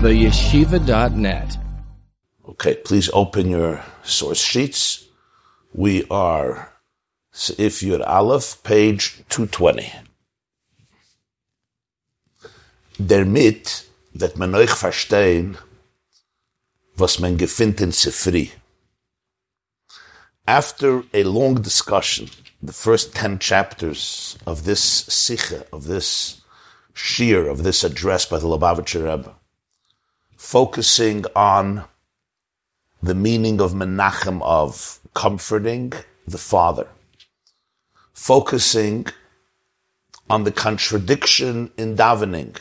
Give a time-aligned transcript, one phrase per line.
[0.00, 1.58] theyeshiva.net.
[2.48, 5.04] Okay, please open your source sheets.
[5.74, 6.72] We are
[7.58, 9.92] if you're Aleph, page 220.
[12.98, 15.58] Der mit, that man euch verstehen,
[16.96, 18.52] was man gefindt in Sifri.
[20.48, 22.30] After a long discussion,
[22.62, 26.40] the first 10 chapters of this sikha, of this
[26.94, 29.34] shir, of this address by the Lubavitcher Rebbe,
[30.40, 31.84] focusing on
[33.02, 35.92] the meaning of Menachem Av comforting
[36.26, 36.88] the father,
[38.14, 39.06] focusing
[40.30, 42.56] on the contradiction in davening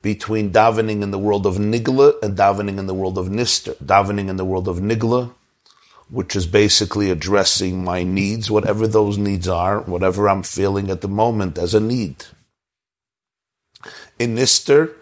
[0.00, 3.74] between davening in the world of Nigla and davening in the world of Nister.
[3.84, 5.34] Davening in the world of Nigla,
[6.08, 11.08] which is basically addressing my needs, whatever those needs are, whatever I'm feeling at the
[11.08, 12.26] moment as a need.
[14.20, 14.94] In Nister,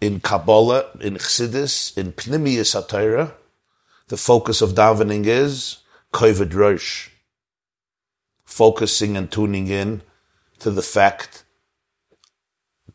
[0.00, 3.32] in Kabbalah, in Chassidus, in Pnimiyas HaTorah,
[4.08, 5.78] the focus of davening is
[6.12, 7.10] Kovid Rosh,
[8.44, 10.02] focusing and tuning in
[10.60, 11.44] to the fact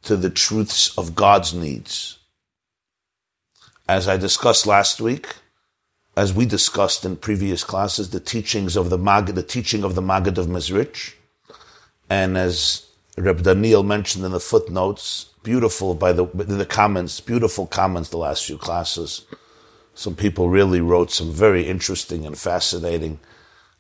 [0.04, 2.20] to the truths of God's needs.
[3.88, 5.36] As I discussed last week,
[6.16, 10.02] as we discussed in previous classes, the teachings of the Mag, the teaching of the
[10.02, 11.14] Maggid of Mezrich,
[12.10, 18.10] and as Reb Daniel mentioned in the footnotes, beautiful by the the comments, beautiful comments
[18.10, 19.26] the last few classes.
[19.94, 23.20] Some people really wrote some very interesting and fascinating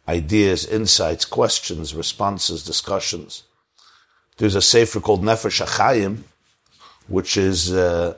[0.08, 3.44] ideas, insights, questions, responses, discussions.
[4.38, 6.24] There's a sefer called Nefesh HaChaim,
[7.08, 8.16] which is uh,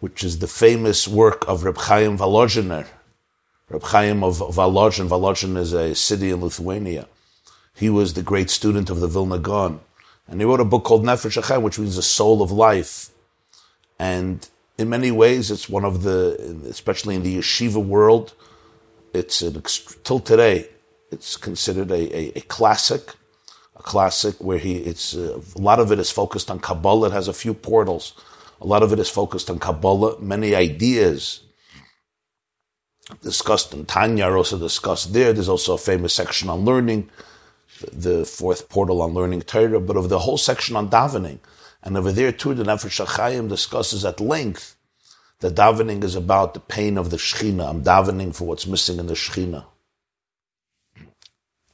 [0.00, 2.86] which is the famous work of Reb Chaim Volozhiner.
[3.70, 5.08] Reb Chaim of Volozhin.
[5.08, 7.06] Volozhin is a city in Lithuania.
[7.74, 9.80] He was the great student of the Vilna Gaon.
[10.28, 13.10] And he wrote a book called Nefesh which means the soul of life.
[13.98, 18.34] And in many ways, it's one of the, especially in the yeshiva world,
[19.12, 19.62] it's an,
[20.02, 20.68] till today,
[21.10, 23.14] it's considered a, a, a classic
[23.76, 27.08] a classic where he it's uh, a lot of it is focused on Kabbalah.
[27.08, 28.14] It has a few portals.
[28.60, 30.20] A lot of it is focused on Kabbalah.
[30.20, 31.40] Many ideas
[33.22, 35.32] discussed in Tanya are also discussed there.
[35.32, 37.10] There's also a famous section on learning,
[37.92, 41.38] the fourth portal on learning Torah, but of the whole section on davening.
[41.82, 44.76] And over there too, the Nefesh HaChaim discusses at length
[45.40, 47.68] that davening is about the pain of the Shechina.
[47.68, 49.64] I'm davening for what's missing in the Shechina.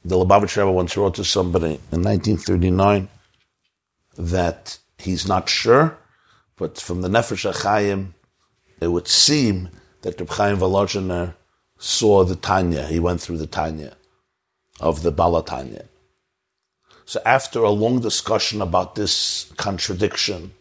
[0.03, 3.07] The Lubavitch Rebbe once wrote to somebody in 1939
[4.17, 5.97] that he's not sure,
[6.57, 8.13] but from the Nefesh HaChaim,
[8.81, 9.69] it would seem
[10.01, 11.35] that Reb Chaim Volozhiner
[11.77, 12.87] saw the Tanya.
[12.87, 13.95] He went through the Tanya
[14.79, 15.87] of the Balatanya.
[17.11, 20.53] So after a long discussion about this contradiction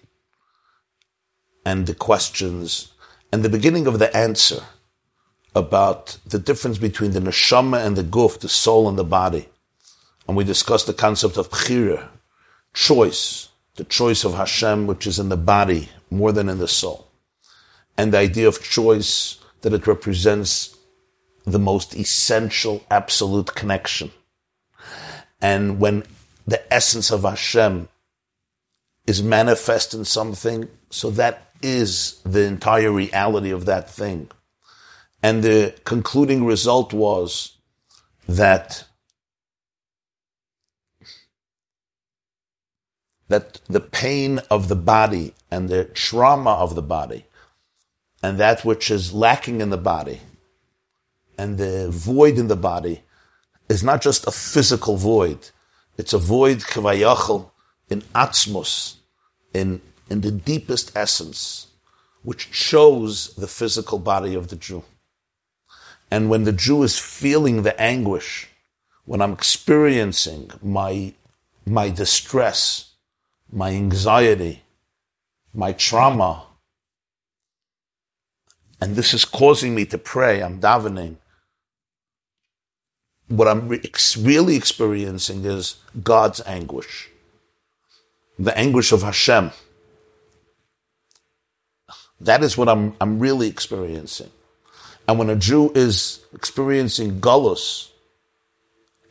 [1.65, 2.93] and the questions
[3.33, 4.65] and the beginning of the answer,
[5.55, 9.49] about the difference between the neshama and the guf, the soul and the body.
[10.27, 12.09] And we discussed the concept of bchira,
[12.75, 17.07] choice, the choice of Hashem, which is in the body more than in the soul.
[17.97, 20.77] And the idea of choice, that it represents
[21.45, 24.11] the most essential, absolute connection.
[25.41, 26.03] And when
[26.51, 27.89] the essence of Hashem
[29.07, 34.31] is manifest in something, so that is the entire reality of that thing.
[35.23, 37.57] And the concluding result was
[38.29, 38.85] that
[43.29, 47.27] that the pain of the body and the trauma of the body
[48.25, 50.21] and that which is lacking in the body
[51.39, 53.03] and the void in the body
[53.69, 55.51] is not just a physical void.
[56.01, 57.51] It's a void kavayachal
[57.91, 58.95] in atzmos,
[59.53, 61.67] in, in the deepest essence,
[62.23, 64.83] which shows the physical body of the Jew.
[66.11, 68.49] And when the Jew is feeling the anguish,
[69.05, 71.13] when I'm experiencing my,
[71.67, 72.93] my distress,
[73.53, 74.63] my anxiety,
[75.53, 76.47] my trauma,
[78.81, 81.17] and this is causing me to pray, I'm davening.
[83.31, 83.81] What I'm re-
[84.19, 87.09] really experiencing is God's anguish,
[88.37, 89.53] the anguish of Hashem.
[92.21, 94.31] That is what I'm, I'm really experiencing.
[95.07, 97.91] And when a Jew is experiencing gullus,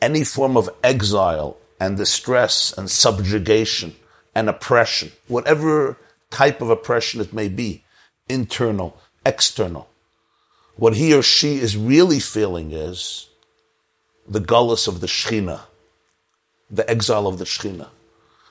[0.01, 3.95] any form of exile and distress and subjugation
[4.35, 5.97] and oppression, whatever
[6.29, 7.85] type of oppression it may be,
[8.27, 9.89] internal, external,
[10.75, 13.29] what he or she is really feeling is
[14.29, 15.61] the gullus of the Shechina,
[16.69, 17.87] the exile of the Shechina.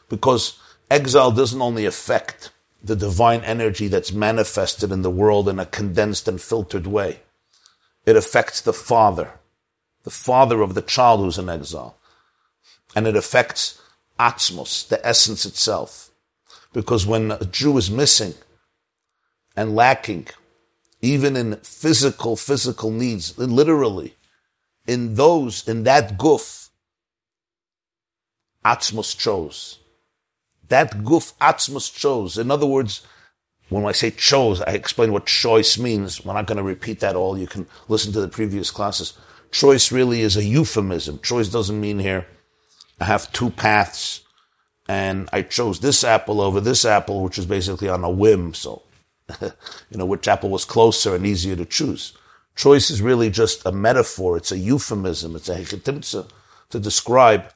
[0.08, 0.58] Because
[0.90, 2.50] exile doesn't only affect
[2.82, 7.20] the divine energy that's manifested in the world in a condensed and filtered way.
[8.04, 9.32] It affects the father,
[10.02, 11.96] the father of the child who's in exile.
[12.96, 13.80] And it affects
[14.18, 16.10] Atzmos, the essence itself.
[16.72, 18.34] Because when a Jew is missing
[19.56, 20.28] and lacking,
[21.00, 24.14] even in physical, physical needs, literally,
[24.88, 26.70] in those, in that guf,
[28.64, 29.78] Atzmos chose.
[30.68, 32.38] That guf Atzmos chose.
[32.38, 33.06] In other words,
[33.68, 36.24] when I say chose, I explain what choice means.
[36.24, 37.38] We're not going to repeat that all.
[37.38, 39.16] You can listen to the previous classes.
[39.52, 41.20] Choice really is a euphemism.
[41.20, 42.26] Choice doesn't mean here
[43.00, 44.22] I have two paths
[44.88, 48.54] and I chose this apple over this apple, which is basically on a whim.
[48.54, 48.82] So,
[49.40, 49.52] you
[49.98, 52.16] know, which apple was closer and easier to choose.
[52.58, 54.36] Choice is really just a metaphor.
[54.36, 55.36] It's a euphemism.
[55.36, 56.28] It's a hechetimtza
[56.70, 57.52] to describe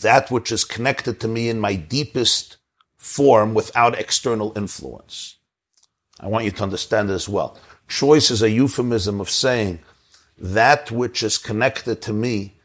[0.00, 2.56] that which is connected to me in my deepest
[2.96, 5.36] form without external influence.
[6.18, 7.56] I want you to understand this well.
[7.86, 9.78] Choice is a euphemism of saying
[10.36, 12.56] that which is connected to me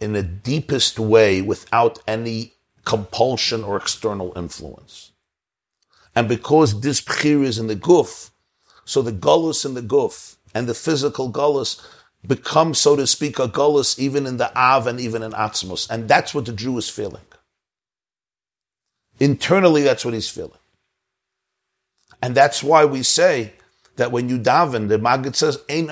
[0.00, 2.54] in the deepest way without any
[2.86, 5.12] compulsion or external influence.
[6.16, 8.30] And because this bchir is in the guf,
[8.86, 11.80] so the gullus in the guf and the physical gullus
[12.26, 15.88] become, so to speak, a gullus even in the av and even in atzmos.
[15.88, 17.22] And that's what the Jew is feeling.
[19.20, 20.52] Internally, that's what he's feeling.
[22.22, 23.52] And that's why we say
[23.96, 25.88] that when you daven, the Maggid says, you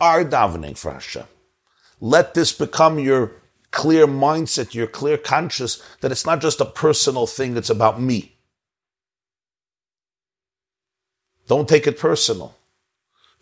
[0.00, 1.24] are davening for Hashem.
[2.00, 3.32] Let this become your
[3.70, 8.36] clear mindset, your clear conscious that it's not just a personal thing, it's about me.
[11.46, 12.55] Don't take it personal.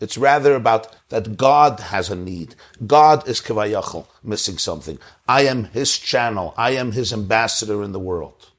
[0.01, 2.57] It's rather about that God has a need.
[2.87, 4.99] God is kavayachal, missing something.
[5.29, 6.53] I am His channel.
[6.57, 8.51] I am His ambassador in the world.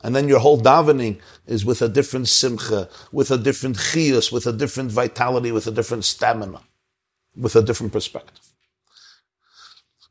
[0.00, 4.46] And then your whole davening is with a different simcha, with a different chiyus, with
[4.46, 6.60] a different vitality, with a different stamina,
[7.36, 8.48] with a different perspective.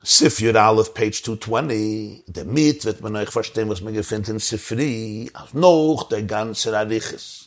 [0.04, 5.54] Sif Yud Aleph, page 220, der Miet wird man euch was man in Sifri, als
[5.54, 7.47] noch der ganze Ariches.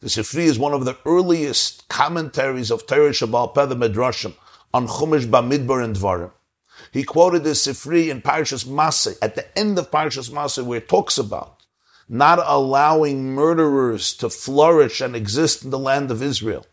[0.00, 4.34] the Sifri is one of the earliest commentaries of Torah Shebaal Peh, the Midrashim,
[4.72, 6.32] on Chumash Bamidbar and Dvarim.
[6.90, 10.88] He quoted the Sifri in Parashas Masay, at the end of Parashas Masay, where it
[10.88, 11.56] talks about
[12.08, 16.66] not allowing murderers to flourish and exist in the land of Israel,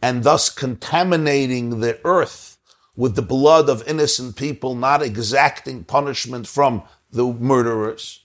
[0.00, 2.56] and thus contaminating the earth
[2.96, 8.24] with the blood of innocent people, not exacting punishment from the murderers.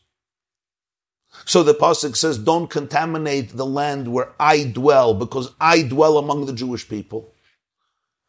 [1.45, 6.45] So the pasuk says, "Don't contaminate the land where I dwell, because I dwell among
[6.45, 7.34] the Jewish people."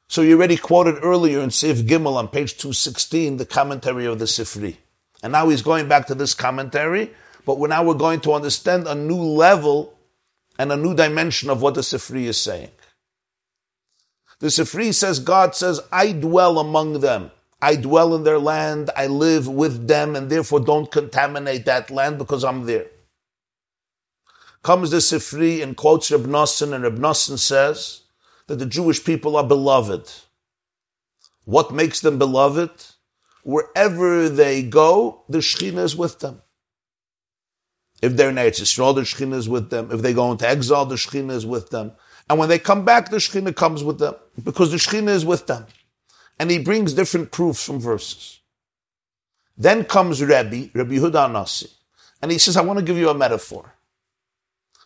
[0.09, 4.19] So you already quoted earlier in Sif Gimel on page two sixteen the commentary of
[4.19, 4.77] the Sifri,
[5.23, 7.11] and now he's going back to this commentary.
[7.47, 9.95] But we're now we're going to understand a new level
[10.59, 12.71] and a new dimension of what the Sifri is saying.
[14.41, 17.31] The Sifri says, God says, I dwell among them.
[17.61, 18.91] I dwell in their land.
[18.97, 22.87] I live with them and therefore don't contaminate that land because I'm there
[24.65, 28.01] comes the Sifri and quotes Reb Nosson, and Reb Nosson says
[28.49, 30.11] that the Jewish people are beloved.
[31.45, 32.71] What makes them beloved?
[33.45, 36.41] Wherever they go, the Shekhinah is with them.
[38.01, 39.91] If they're in Eretz Yisrael, the Shekhinah is with them.
[39.93, 41.93] If they go into exile, the Shekhinah is with them.
[42.29, 45.47] And when they come back, the Shekhinah comes with them because the Shekhinah is with
[45.47, 45.67] them.
[46.39, 48.41] And he brings different proofs from verses.
[49.59, 51.69] Then comes Rabbi, Rabbi Huda Nasi,
[52.21, 53.75] and he says, I want to give you a metaphor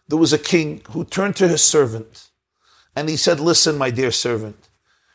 [0.08, 2.30] there was a king who turned to his servant
[2.96, 4.68] and he said, Listen, my dear servant,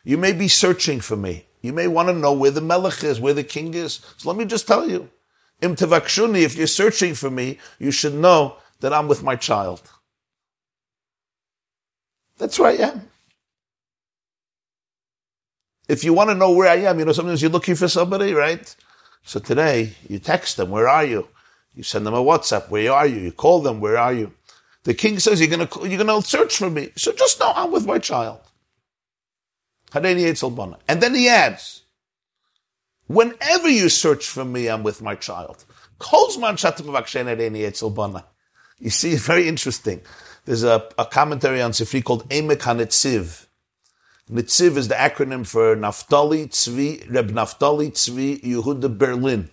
[0.04, 1.46] you may be searching for me.
[1.60, 4.00] You may want to know where the melech is, where the king is.
[4.18, 5.10] So let me just tell you,
[5.60, 9.82] Im tevakshuni, if you're searching for me, you should know that I'm with my child.
[12.36, 13.08] That's where I am.
[15.88, 18.32] If you want to know where I am, you know, sometimes you're looking for somebody,
[18.32, 18.74] right?
[19.22, 21.28] So today, you text them, where are you?
[21.74, 23.20] You send them a WhatsApp, where are you?
[23.20, 24.32] You call them, where are you?
[24.84, 26.90] The king says, you're going to, you're going to search for me.
[26.96, 28.40] So just know I'm with my child.
[29.94, 31.82] And then he adds,
[33.06, 35.64] whenever you search for me, I'm with my child.
[38.78, 40.00] You see, it's very interesting.
[40.44, 43.46] There's a, a commentary on Sifri called Emek HaNetziv.
[44.30, 49.50] Netziv is the acronym for Naftali Tzvi, Reb Naftali Tzvi Yehuda Berlin.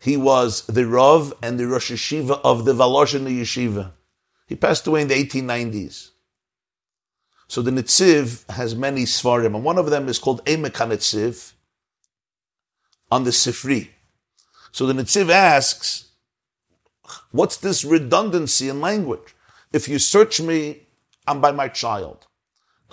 [0.00, 3.92] He was the Rav and the Rosh Yeshiva of the Volozhiner Yeshiva.
[4.46, 6.10] He passed away in the 1890s.
[7.48, 11.52] So the Netziv has many Svarim, and one of them is called Emek HaNetziv
[13.10, 13.90] on the Sifri.
[14.72, 16.08] So the Netziv asks,
[17.30, 19.34] what's this redundancy in language?
[19.72, 20.86] If you search me,
[21.26, 22.26] I'm by my child.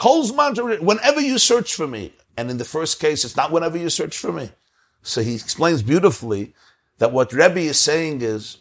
[0.03, 4.17] Whenever you search for me, and in the first case, it's not whenever you search
[4.17, 4.51] for me.
[5.01, 6.53] So he explains beautifully
[6.97, 8.57] that what Rebbe is saying is,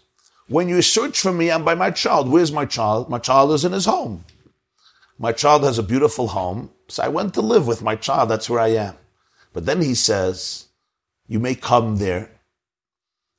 [0.49, 2.29] when you search for me, I'm by my child.
[2.29, 3.09] Where's my child?
[3.09, 4.25] My child is in his home.
[5.19, 8.29] My child has a beautiful home, so I went to live with my child.
[8.29, 8.97] That's where I am.
[9.53, 10.67] But then he says,
[11.29, 12.31] you may come there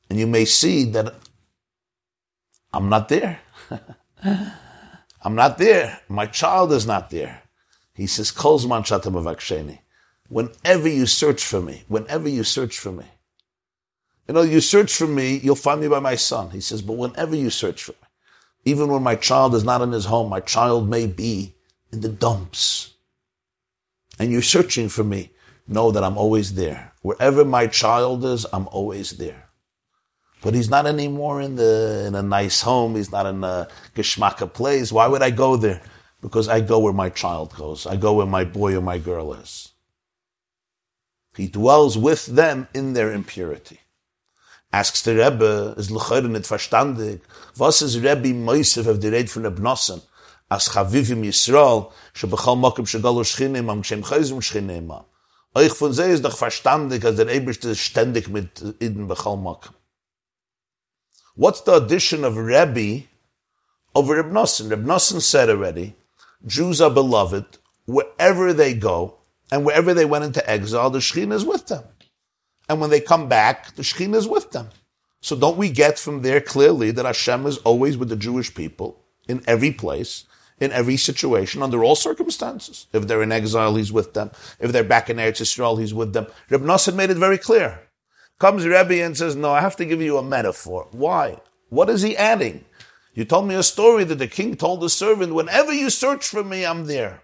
[0.09, 1.13] and you may see that
[2.71, 3.39] I'm not there.
[4.23, 5.99] I'm not there.
[6.07, 7.43] My child is not there.
[7.93, 9.77] He says, Kolzman shatam
[10.29, 13.05] Whenever you search for me, whenever you search for me,
[14.27, 16.51] you know, you search for me, you'll find me by my son.
[16.51, 17.97] He says, but whenever you search for me,
[18.65, 21.55] even when my child is not in his home, my child may be
[21.91, 22.93] in the dumps.
[24.17, 25.31] And you're searching for me,
[25.67, 26.93] know that I'm always there.
[27.01, 29.49] Wherever my child is, I'm always there.
[30.41, 32.95] But he's not anymore in the in a nice home.
[32.95, 34.91] He's not in a geschmacka place.
[34.91, 35.81] Why would I go there?
[36.21, 37.85] Because I go where my child goes.
[37.85, 39.69] I go where my boy or my girl is.
[41.35, 43.79] He dwells with them in their impurity.
[44.73, 47.21] Asks the Rebbe, is l'chayr nicht verstandig,
[47.55, 50.01] was is Rebbe Moisef of the Red von Ebnossen,
[50.49, 55.05] as Chavivim Yisrael, shebechal mokim shegalu shchinim am kshem chayzim shchinim am.
[55.55, 59.75] Euch von sie ist doch verstandig, als der Eberste ständig mit Iden bechal mokim.
[61.35, 63.07] What's the addition of Rebbe
[63.93, 64.17] over?
[64.17, 65.95] Reb Nosson said already,
[66.47, 67.45] Jews are beloved
[67.85, 69.19] wherever they go,
[69.51, 71.83] and wherever they went into exile, the Shekhinah is with them.
[72.69, 74.69] And when they come back, the Shekhinah is with them.
[75.21, 78.99] So don't we get from there clearly that Hashem is always with the Jewish people
[79.27, 80.25] in every place,
[80.59, 82.87] in every situation, under all circumstances.
[82.91, 84.31] If they're in exile, he's with them.
[84.59, 86.27] If they're back in Eretz Yisrael, he's with them.
[86.49, 87.79] Reb Nosson made it very clear.
[88.39, 90.87] Comes Rebbe and says, no, I have to give you a metaphor.
[90.91, 91.39] Why?
[91.69, 92.65] What is he adding?
[93.13, 96.43] You told me a story that the king told the servant, whenever you search for
[96.43, 97.21] me, I'm there.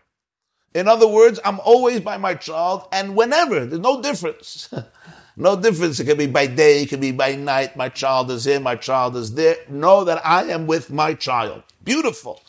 [0.74, 3.66] In other words, I'm always by my child and whenever.
[3.66, 4.74] There's no difference.
[5.40, 6.00] no difference.
[6.00, 7.78] It can be by day, it can be by night.
[7.78, 9.56] My child is here, my child is there.
[9.70, 11.64] Know that I am with my child.
[11.84, 12.42] Beautiful.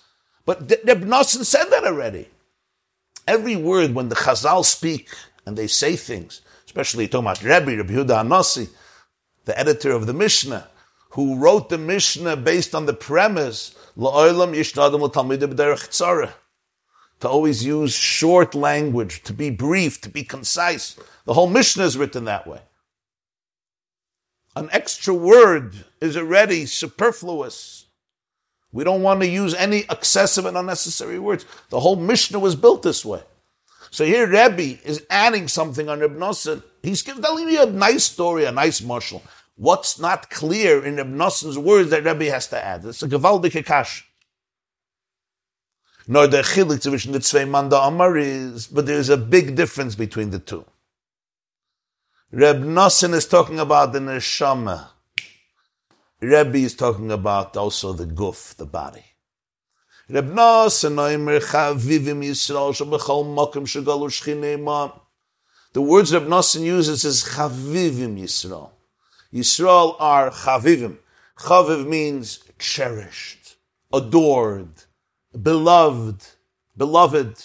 [0.44, 2.28] But Reb Nosson said that already.
[3.28, 5.08] Every word when the Chazal speak
[5.46, 8.70] and they say things, especially Tomat Rebbe, Rabbi Yehuda HaNasi,
[9.44, 10.66] the editor of the Mishnah,
[11.10, 13.76] who wrote the Mishnah based on the premise,
[17.20, 20.98] to always use short language, to be brief, to be concise.
[21.24, 22.60] The whole Mishnah is written that way.
[24.56, 27.86] An extra word is already superfluous.
[28.72, 31.44] We don't want to use any excessive and unnecessary words.
[31.70, 33.22] The whole Mishnah was built this way.
[33.90, 36.62] So here Rebbe is adding something on Reb Nosson.
[36.82, 39.22] He's telling me a nice story, a nice mashal.
[39.56, 42.84] What's not clear in Reb Nosson's words that Rebbe has to add?
[42.84, 44.06] It's a gewaldige kash.
[46.06, 50.30] Nor the chilik between the zwei manda amar is, but there's a big difference between
[50.30, 50.64] the two.
[52.32, 54.90] Reb Nosson is talking about the neshama.
[56.20, 59.02] Rebbe is talking about also the guf, the body.
[60.08, 62.72] Reb Nosson oimer chavivim Yisrael
[63.34, 64.92] mokim
[65.72, 68.70] The words Reb Nosson uses is chavivim Yisrael.
[69.34, 70.98] Yisrael are chavivim.
[71.36, 73.56] Chaviv means cherished,
[73.92, 74.70] adored,
[75.42, 76.24] beloved,
[76.76, 77.44] beloved.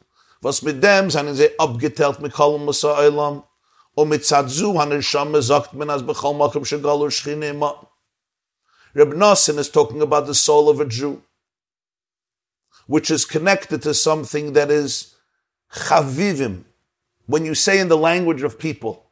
[0.41, 3.43] Was mit dem sie abgeteilt mit Eilam.
[3.93, 5.89] Und mit ha-neshama sagt man
[7.43, 7.87] imam.
[8.93, 11.21] Reb Nosson is talking about the soul of a Jew,
[12.87, 15.15] which is connected to something that is
[15.71, 16.65] chavivim.
[17.25, 19.05] When you say in the language of people,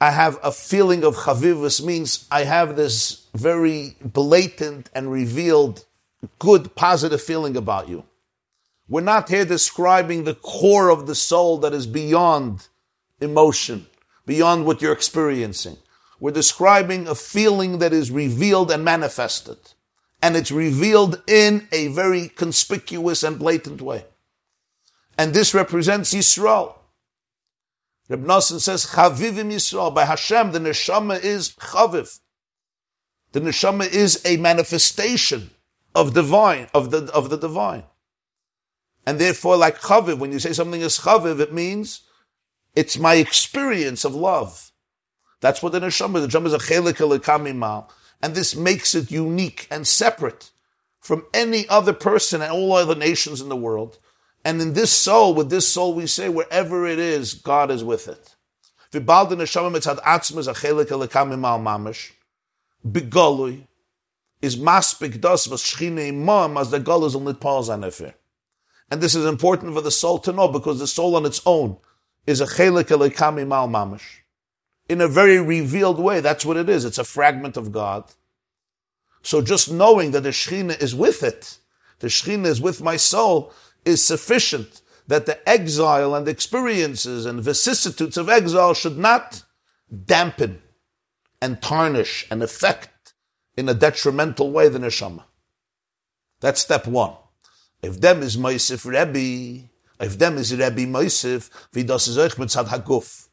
[0.00, 5.84] I have a feeling of chavivus means I have this very blatant and revealed
[6.38, 8.04] good, positive feeling about you.
[8.88, 12.68] We're not here describing the core of the soul that is beyond
[13.20, 13.86] emotion,
[14.24, 15.76] beyond what you're experiencing.
[16.20, 19.58] We're describing a feeling that is revealed and manifested.
[20.22, 24.04] And it's revealed in a very conspicuous and blatant way.
[25.16, 26.74] And this represents Yisrael.
[28.08, 29.94] Reb Nosson says, Chavivim Yisrael.
[29.94, 32.20] By Hashem, the neshama is chaviv.
[33.32, 35.50] The neshama is a manifestation
[35.94, 37.84] of divine, of the, of the divine.
[39.08, 42.02] And therefore, like chaviv, when you say something is chaviv, it means
[42.76, 44.70] it's my experience of love.
[45.40, 46.28] That's what the neshama is.
[46.28, 50.50] The neshama is a chelik and this makes it unique and separate
[51.00, 53.98] from any other person and all other nations in the world.
[54.44, 58.08] And in this soul, with this soul, we say wherever it is, God is with
[58.08, 58.36] it.
[62.86, 63.66] Begolui
[64.42, 67.90] is maspik das was schine imam as the gol is on lit pause on
[68.90, 71.76] And this is important for the soul to know because the soul on its own
[72.26, 74.20] is a chelik elekami mal mamish.
[74.88, 76.84] In a very revealed way, that's what it is.
[76.84, 78.04] It's a fragment of God.
[79.22, 81.58] So just knowing that the Shekhinah is with it,
[81.98, 83.52] the Shekhinah is with my soul,
[83.84, 89.42] is sufficient that the exile and experiences and vicissitudes of exile should not
[90.04, 90.62] dampen
[91.40, 93.14] and tarnish and affect
[93.56, 95.24] in a detrimental way the neshama.
[96.40, 97.14] That's step one.
[97.80, 99.68] If them is Moisif Rebbe,
[100.00, 103.28] if them is Rebbe Moisif, vidas is euch mitzad haguf.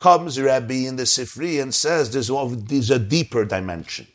[0.00, 2.30] Comes Rebbe in the Sifri and says there's,
[2.66, 4.06] there's a deeper dimension.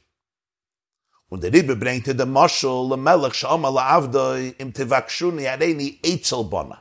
[1.29, 6.79] Und der Rebbe bringt der Moschel, der Melech, Shama la'avdoi, im tevakshuni hareni eitzelbona.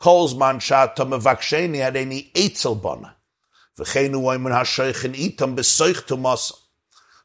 [0.00, 3.14] Kolzman shat tom evaksheni hareni eitzelbona.
[3.78, 6.58] V'cheinu oimen ha-shoichen itam besoichtum osam.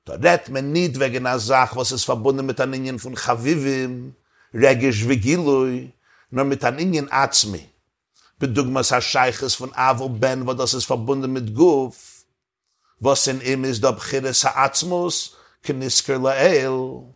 [0.05, 4.15] Da redt man nicht wegen einer Sache, was ist verbunden mit einem Ingen von Chavivim,
[4.53, 5.93] Regish Vigilui,
[6.29, 7.69] nur mit einem Ingen Atzmi.
[8.37, 12.25] Bedugmas ha-Scheiches von Avo Ben, wo das ist verbunden mit Guf,
[12.99, 17.13] was in ihm ist, ob Chiris ha-Atzmus, kenisker la'el,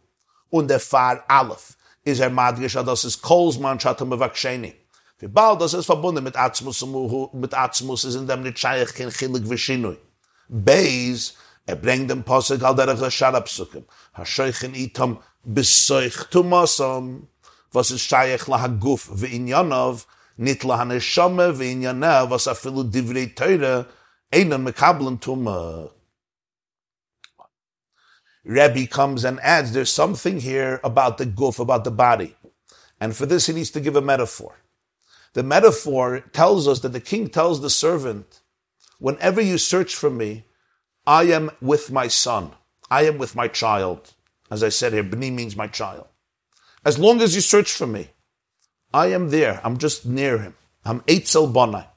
[0.49, 4.73] und der Fahr Aleph, ist er madrisch, das ist Kolzmann, schatum bevaksheni.
[5.19, 6.85] Wie bald das ist verbunden mit Atzmus,
[7.33, 9.97] mit Atzmus ist in dem nicht scheich kein Chilik Vishinui.
[10.47, 11.33] Beis,
[11.67, 13.85] Er bringt den Posig al derach der Sharapsukim.
[14.13, 15.17] Ha-shoichen itam
[15.47, 17.27] besoich tumasam,
[17.73, 20.05] was ist shayach la ha-guf ve-inyanov,
[20.37, 23.87] nit la ha-neshome ve-inyanov, was afilu divrei teure,
[24.31, 25.91] einen mekablen tuma.
[28.43, 32.35] Rebbe comes and adds, there's something here about the guf, about the body.
[32.99, 34.59] And for this he needs to give a metaphor.
[35.33, 38.41] The metaphor tells us that the king tells the servant,
[38.99, 40.45] whenever you search for me,
[41.05, 42.51] I am with my son.
[42.89, 44.14] I am with my child.
[44.49, 46.07] As I said here, Bni means my child.
[46.83, 48.09] As long as you search for me,
[48.93, 49.59] I am there.
[49.63, 50.55] I'm just near him.
[50.85, 51.87] I'm Eitzel Bonai.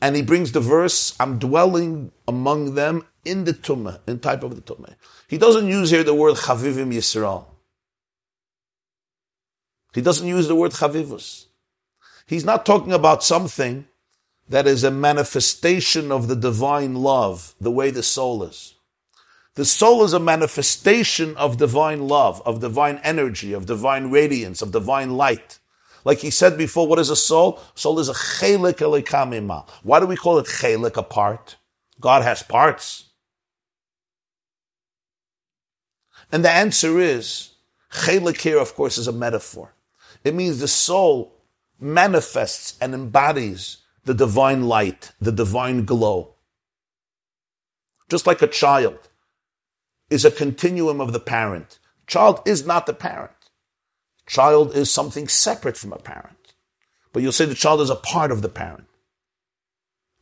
[0.00, 4.56] And he brings the verse, I'm dwelling among them in the Tumah, in type of
[4.56, 4.96] the Tumah.
[5.28, 7.44] He doesn't use here the word Chavivim Yisrael.
[9.94, 11.46] He doesn't use the word Chavivus.
[12.26, 13.86] He's not talking about something
[14.48, 18.71] that is a manifestation of the divine love, the way the soul is.
[19.54, 24.72] The soul is a manifestation of divine love, of divine energy, of divine radiance, of
[24.72, 25.58] divine light.
[26.04, 27.60] Like he said before, what is a soul?
[27.74, 29.68] Soul is a chelik elikamima.
[29.82, 31.56] Why do we call it chelik, a part?
[32.00, 33.10] God has parts.
[36.32, 37.50] And the answer is,
[37.92, 39.74] chelik here, of course, is a metaphor.
[40.24, 41.34] It means the soul
[41.78, 46.36] manifests and embodies the divine light, the divine glow.
[48.08, 49.10] Just like a child
[50.12, 51.78] is a continuum of the parent.
[52.06, 53.32] Child is not the parent.
[54.26, 56.54] Child is something separate from a parent.
[57.12, 58.88] But you'll say the child is a part of the parent.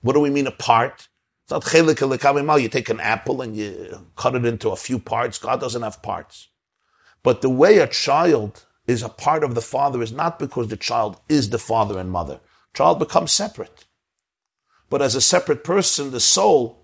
[0.00, 1.08] What do we mean a part?
[1.42, 5.00] It's not chelik oh, You take an apple and you cut it into a few
[5.00, 5.38] parts.
[5.38, 6.48] God doesn't have parts.
[7.22, 10.76] But the way a child is a part of the father is not because the
[10.76, 12.40] child is the father and mother.
[12.74, 13.86] Child becomes separate.
[14.88, 16.79] But as a separate person, the soul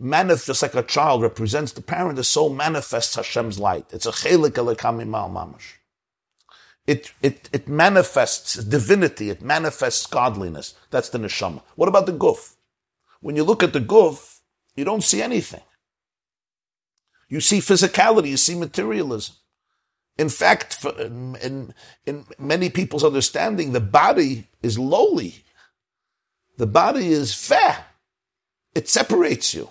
[0.00, 3.86] manifests, just like a child represents the parent, the soul manifests Hashem's light.
[3.90, 5.74] It's a chelik alekamimal mamash.
[6.86, 10.74] It, it, it manifests divinity, it manifests godliness.
[10.90, 11.62] That's the neshama.
[11.76, 12.54] What about the guf?
[13.20, 14.40] When you look at the guf,
[14.74, 15.62] you don't see anything.
[17.28, 19.36] You see physicality, you see materialism.
[20.18, 21.74] In fact, in,
[22.06, 25.44] in many people's understanding, the body is lowly.
[26.58, 27.86] The body is fair.
[28.74, 29.68] It separates you.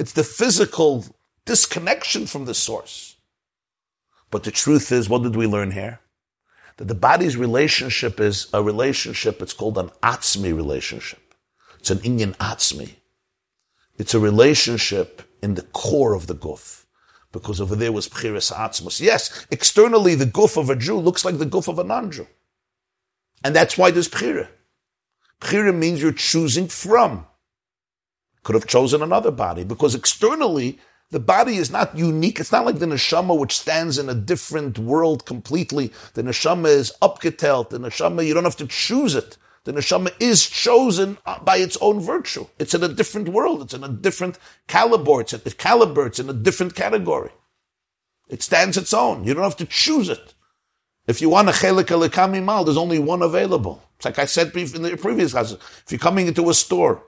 [0.00, 1.04] It's the physical
[1.44, 3.16] disconnection from the source.
[4.30, 6.00] But the truth is, what did we learn here?
[6.78, 11.34] That the body's relationship is a relationship, it's called an atzmi relationship.
[11.78, 12.94] It's an inyan atzmi.
[13.98, 16.86] It's a relationship in the core of the guf.
[17.30, 19.02] Because over there was Pchiris Atzmus.
[19.02, 22.26] Yes, externally the guf of a Jew looks like the guf of a non-Jew.
[23.44, 24.48] And that's why there's Pchira.
[25.42, 27.26] Pchira means you're choosing from.
[28.42, 30.78] Could have chosen another body because externally
[31.10, 32.38] the body is not unique.
[32.38, 35.92] It's not like the neshama which stands in a different world completely.
[36.14, 37.70] The neshama is upgetelt.
[37.70, 39.36] The neshama, you don't have to choose it.
[39.64, 42.46] The neshama is chosen uh, by its own virtue.
[42.58, 43.60] It's in a different world.
[43.62, 45.20] It's in a different caliber.
[45.20, 46.06] It's, a, caliber.
[46.06, 47.30] It's in a different category.
[48.28, 49.24] It stands its own.
[49.24, 50.34] You don't have to choose it.
[51.06, 53.82] If you want a chelik alikami mal, there's only one available.
[53.96, 55.58] It's like I said in the previous classes.
[55.84, 57.02] If you're coming into a store,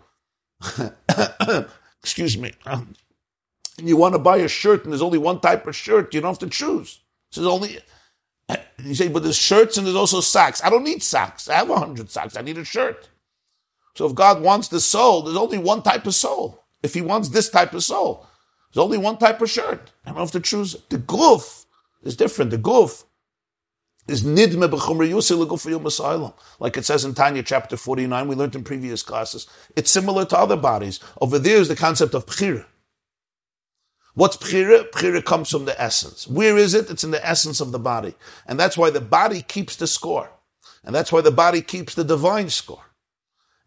[2.02, 2.96] excuse me, and
[3.82, 6.30] you want to buy a shirt and there's only one type of shirt, you don't
[6.30, 7.00] have to choose.
[7.34, 7.78] There's only
[8.84, 10.62] you say, but there's shirts and there's also socks.
[10.62, 11.48] I don't need socks.
[11.48, 12.36] I have a hundred socks.
[12.36, 13.08] I need a shirt.
[13.94, 16.64] So if God wants the soul, there's only one type of soul.
[16.82, 18.26] If He wants this type of soul,
[18.72, 19.92] there's only one type of shirt.
[20.04, 20.76] I don't have to choose.
[20.88, 21.66] The guf
[22.02, 22.50] is different.
[22.50, 23.04] The guf
[24.08, 29.02] is nidme b'chumri yusil Like it says in Tanya chapter 49, we learned in previous
[29.02, 29.46] classes.
[29.76, 31.00] It's similar to other bodies.
[31.20, 32.66] Over there is the concept of pchira.
[34.14, 34.90] What's Pchira?
[34.90, 36.28] Pchira comes from the essence.
[36.28, 36.90] Where is it?
[36.90, 38.14] It's in the essence of the body.
[38.46, 40.30] And that's why the body keeps the score.
[40.84, 42.84] And that's why the body keeps the divine score.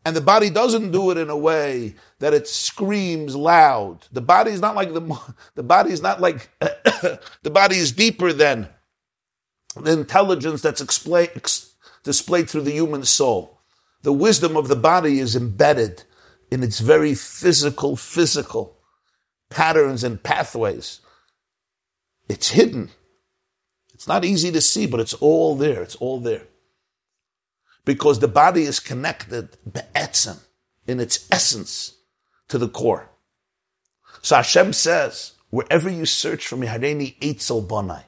[0.06, 4.06] And the body doesn't do it in a way that it screams loud.
[4.12, 5.20] The body is not like the,
[5.56, 8.70] the body is not like, the body is deeper than
[9.84, 13.60] the intelligence that's explain, ex, displayed through the human soul.
[14.04, 16.04] The wisdom of the body is embedded
[16.52, 18.78] in its very physical, physical
[19.50, 21.02] patterns and pathways.
[22.30, 22.92] It's hidden.
[23.94, 25.82] It's not easy to see, but it's all there.
[25.82, 26.44] It's all there.
[27.84, 30.40] Because the body is connected, be'etzem,
[30.88, 31.96] in its essence,
[32.48, 33.10] to the core.
[34.22, 38.04] So Hashem says, wherever you search for me, Hareni Eitzel Bonai,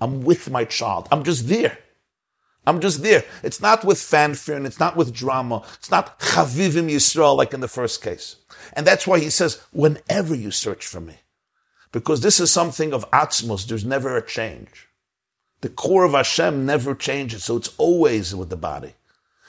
[0.00, 1.08] I'm with my child.
[1.10, 1.78] I'm just there.
[2.66, 3.24] I'm just there.
[3.42, 5.62] It's not with fanfare and it's not with drama.
[5.74, 8.36] It's not Chavivim Yisrael like in the first case.
[8.74, 11.16] And that's why he says, whenever you search for me.
[11.92, 13.66] Because this is something of Atzmos.
[13.66, 14.88] There's never a change.
[15.62, 17.44] The core of Hashem never changes.
[17.44, 18.94] So it's always with the body.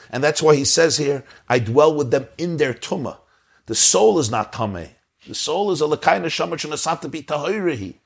[0.09, 3.17] And that's why he says here, I dwell with them in their tumah.
[3.65, 4.91] The soul is not tameh.
[5.27, 7.99] The soul is a lekaina shamach and.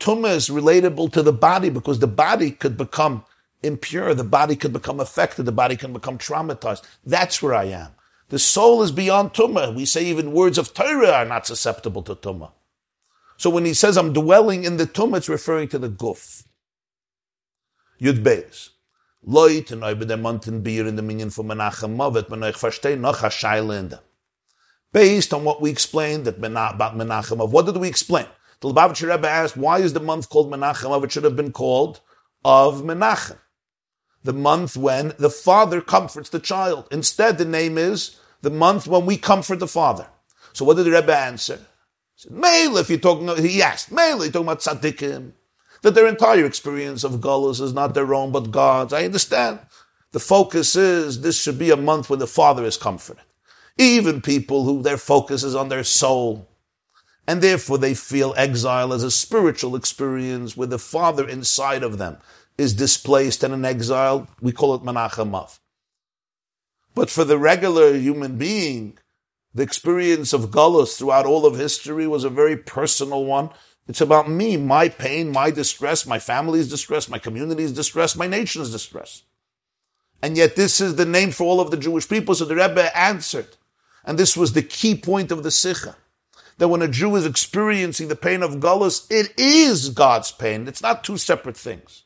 [0.00, 3.24] Tumah is relatable to the body because the body could become
[3.62, 4.14] impure.
[4.14, 5.44] The body could become affected.
[5.44, 6.82] The body can become traumatized.
[7.04, 7.92] That's where I am.
[8.28, 9.74] The soul is beyond tumah.
[9.74, 12.52] We say even words of Torah are not susceptible to tumah.
[13.36, 16.44] So when he says I'm dwelling in the tumah, it's referring to the guf.
[18.00, 18.70] Yud Beis.
[19.24, 24.00] Leut and over der Monten Bier in the Minyan for Menachem verstehen noch
[24.92, 28.26] Based on what we explained about Menachem Av what did we explain?
[28.62, 31.02] The Lubavitcher Rebbe asked, why is the month called Menachem Av?
[31.02, 32.00] It should have been called
[32.44, 33.38] Av Menachem.
[34.22, 36.86] The month when the father comforts the child.
[36.92, 40.06] Instead, the name is the month when we comfort the Father.
[40.52, 41.56] So what did the Rebbe answer?
[42.14, 45.32] He said, Mele, if you're talking, he asked, Mele, you're talking about tzaddikim,
[45.82, 48.92] that their entire experience of Golos is not their own, but God's.
[48.92, 49.58] I understand.
[50.12, 53.24] The focus is this should be a month when the Father is comforted.
[53.76, 56.48] Even people who their focus is on their soul,
[57.26, 62.18] and therefore they feel exile as a spiritual experience where the Father inside of them
[62.58, 65.58] is displaced and in exile, we call it Menachem Av.
[66.94, 68.98] But for the regular human being,
[69.54, 73.50] the experience of Gullus throughout all of history was a very personal one.
[73.88, 78.70] It's about me, my pain, my distress, my family's distress, my community's distress, my nation's
[78.70, 79.22] distress.
[80.22, 82.34] And yet this is the name for all of the Jewish people.
[82.34, 83.56] So the Rebbe answered.
[84.04, 85.96] And this was the key point of the Sikha.
[86.58, 90.68] That when a Jew is experiencing the pain of Gullus, it is God's pain.
[90.68, 92.04] It's not two separate things.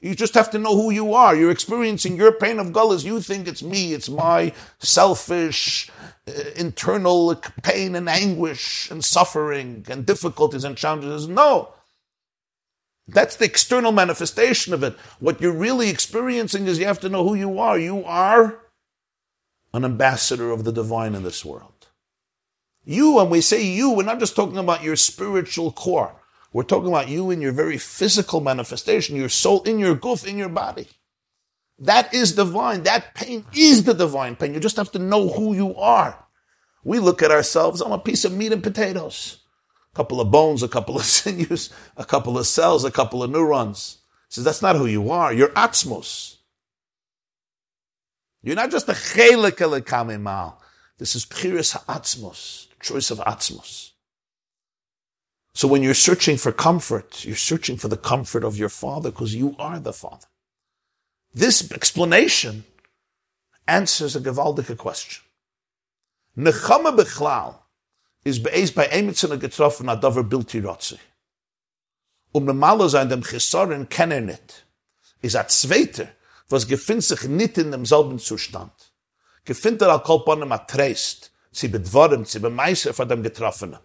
[0.00, 1.36] You just have to know who you are.
[1.36, 3.04] You're experiencing your pain of gullus.
[3.04, 3.92] You think it's me.
[3.92, 5.90] It's my selfish,
[6.26, 11.28] uh, internal pain and anguish and suffering and difficulties and challenges.
[11.28, 11.74] No.
[13.08, 14.96] That's the external manifestation of it.
[15.18, 17.78] What you're really experiencing is you have to know who you are.
[17.78, 18.60] You are
[19.74, 21.79] an ambassador of the divine in this world.
[22.84, 26.16] You, when we say you, we're not just talking about your spiritual core.
[26.52, 30.38] We're talking about you in your very physical manifestation, your soul in your guf, in
[30.38, 30.88] your body.
[31.78, 32.82] That is divine.
[32.82, 34.52] That pain is the divine pain.
[34.54, 36.26] You just have to know who you are.
[36.84, 39.38] We look at ourselves, I'm a piece of meat and potatoes.
[39.92, 43.30] A couple of bones, a couple of sinews, a couple of cells, a couple of
[43.30, 43.98] neurons.
[44.28, 45.32] Says, that's not who you are.
[45.32, 46.36] You're atzmos.
[48.42, 50.54] You're not just a chelik elekamemal.
[50.98, 53.90] This is pchiris ha'atzmos, choice of atzmos.
[55.54, 59.34] So when you're searching for comfort, you're searching for the comfort of your father because
[59.34, 60.26] you are the father.
[61.34, 62.64] This explanation
[63.66, 65.24] answers a gewaldige question.
[66.36, 67.56] Nechama bechlal
[68.24, 70.98] is be'ez by emitzen getroffen a dover bilti rotzi.
[72.32, 74.38] Um normale sein dem Chesoren kennen.
[75.22, 76.08] Is a zweiter,
[76.48, 78.72] was gefindt sich nit in demselben Zustand.
[79.44, 80.58] Gefindt er al kolponem a
[81.50, 83.80] sie bedworem, sie bemeißen von dem Getroffenen.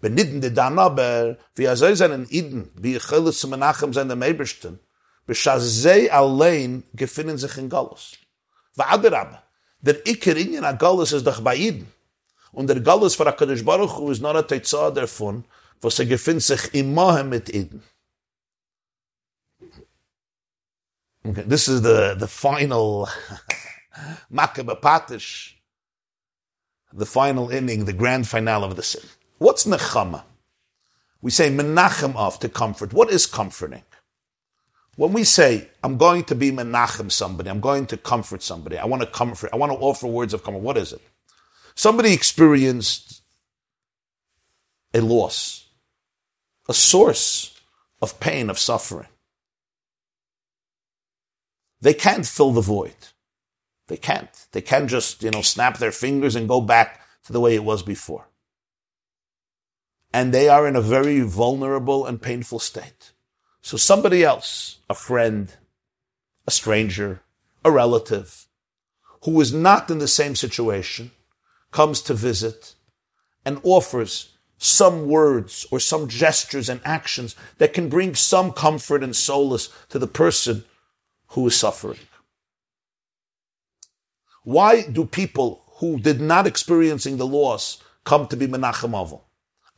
[0.00, 3.48] Wenn nicht in der Dann aber, wie er soll seinen Iden, wie ich chöle zu
[3.48, 4.78] Menachem sein dem Ebersten,
[5.26, 8.12] beschaß sie allein gefinnen sich in Gallus.
[8.74, 9.42] Wa ader aber,
[9.80, 11.90] der Iker in jener Gallus ist doch bei Iden.
[12.52, 15.44] Und der Gallus für Akadosh Baruch Hu ist nur ein Teizah davon,
[15.80, 17.82] wo sie gefinnt sich im Mohem mit Iden.
[21.26, 23.08] Okay, this is the, the final
[24.28, 25.53] Makkabapatish.
[26.96, 29.02] The final inning, the grand finale of the sin.
[29.38, 30.22] What's nechama?
[31.20, 32.92] We say menachem Av to comfort.
[32.92, 33.82] What is comforting?
[34.96, 38.84] When we say, I'm going to be menachem somebody, I'm going to comfort somebody, I
[38.84, 41.00] want to comfort, I want to offer words of comfort, what is it?
[41.74, 43.22] Somebody experienced
[44.92, 45.66] a loss,
[46.68, 47.60] a source
[48.00, 49.08] of pain, of suffering.
[51.80, 52.94] They can't fill the void.
[53.88, 54.46] They can't.
[54.52, 57.64] They can't just, you know, snap their fingers and go back to the way it
[57.64, 58.28] was before.
[60.12, 63.12] And they are in a very vulnerable and painful state.
[63.62, 65.52] So somebody else, a friend,
[66.46, 67.22] a stranger,
[67.64, 68.46] a relative,
[69.24, 71.10] who is not in the same situation,
[71.70, 72.74] comes to visit
[73.44, 79.16] and offers some words or some gestures and actions that can bring some comfort and
[79.16, 80.64] solace to the person
[81.28, 81.98] who is suffering.
[84.44, 89.20] Why do people who did not experiencing the loss come to be Menachem Avon?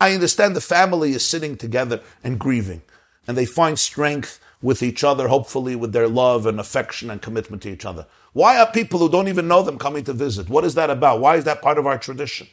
[0.01, 2.83] I understand the family is sitting together and grieving,
[3.27, 7.63] and they find strength with each other, hopefully with their love and affection and commitment
[7.63, 8.07] to each other.
[8.33, 10.49] Why are people who don't even know them coming to visit?
[10.49, 11.21] What is that about?
[11.21, 12.49] Why is that part of our tradition?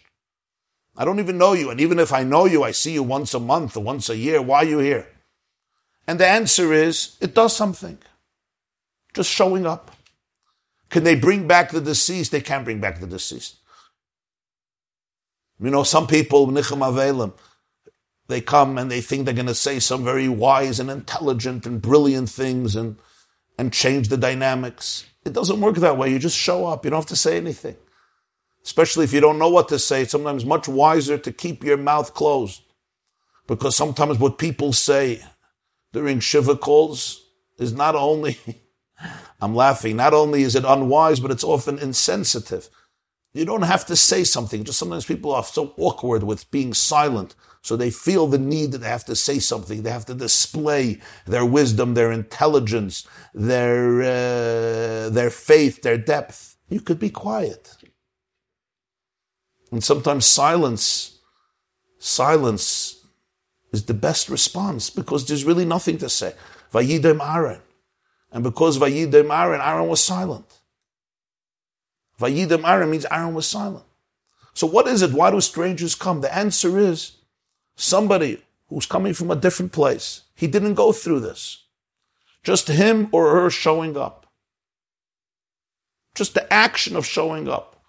[0.96, 3.34] I don't even know you, and even if I know you, I see you once
[3.34, 4.42] a month or once a year.
[4.42, 5.08] Why are you here?
[6.06, 7.98] And the answer is, it does something.
[9.14, 9.93] Just showing up.
[10.94, 12.32] Can they bring back the deceased?
[12.32, 13.58] They can't bring back the deceased.
[15.60, 17.34] You know, some people, Nichum Avelim,
[18.28, 21.82] they come and they think they're going to say some very wise and intelligent and
[21.82, 22.98] brilliant things and,
[23.58, 25.08] and change the dynamics.
[25.26, 26.12] It doesn't work that way.
[26.12, 26.86] You just show up.
[26.86, 27.76] You don't have to say anything.
[28.64, 31.78] Especially if you don't know what to say, it's sometimes much wiser to keep your
[31.78, 32.62] mouth closed.
[33.48, 35.24] Because sometimes what people say
[35.92, 37.26] during Shiva calls
[37.58, 38.38] is not only,
[39.42, 42.70] I'm laughing, not only is it unwise, but it's often insensitive.
[43.34, 44.64] You don't have to say something.
[44.64, 47.36] Just sometimes people are so awkward with being silent.
[47.64, 49.84] So they feel the need that they have to say something.
[49.84, 56.58] They have to display their wisdom, their intelligence, their, uh, their faith, their depth.
[56.70, 57.76] You could be quiet.
[59.72, 61.20] And sometimes silence,
[62.00, 63.06] silence
[63.72, 66.36] is the best response because there's really nothing to say.
[66.74, 67.62] Vayidem Aaron.
[68.34, 70.60] And because Vayidem Aaron, Aaron was silent.
[72.20, 73.86] Vayidem Aaron means Aaron was silent.
[74.56, 75.14] So what is it?
[75.14, 76.22] Why do strangers come?
[76.22, 77.18] The answer is
[77.76, 80.24] somebody who's coming from a different place.
[80.36, 81.64] He didn't go through this.
[82.44, 84.26] Just him or her showing up.
[86.16, 87.82] Just the action of showing up,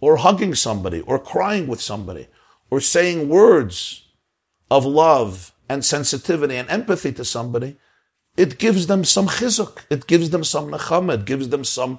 [0.00, 2.28] or hugging somebody, or crying with somebody,
[2.70, 4.06] or saying words
[4.70, 7.76] of love and sensitivity and empathy to somebody,
[8.38, 9.84] it gives them some chizuk.
[9.90, 11.14] It gives them some nechama.
[11.14, 11.98] It gives them some,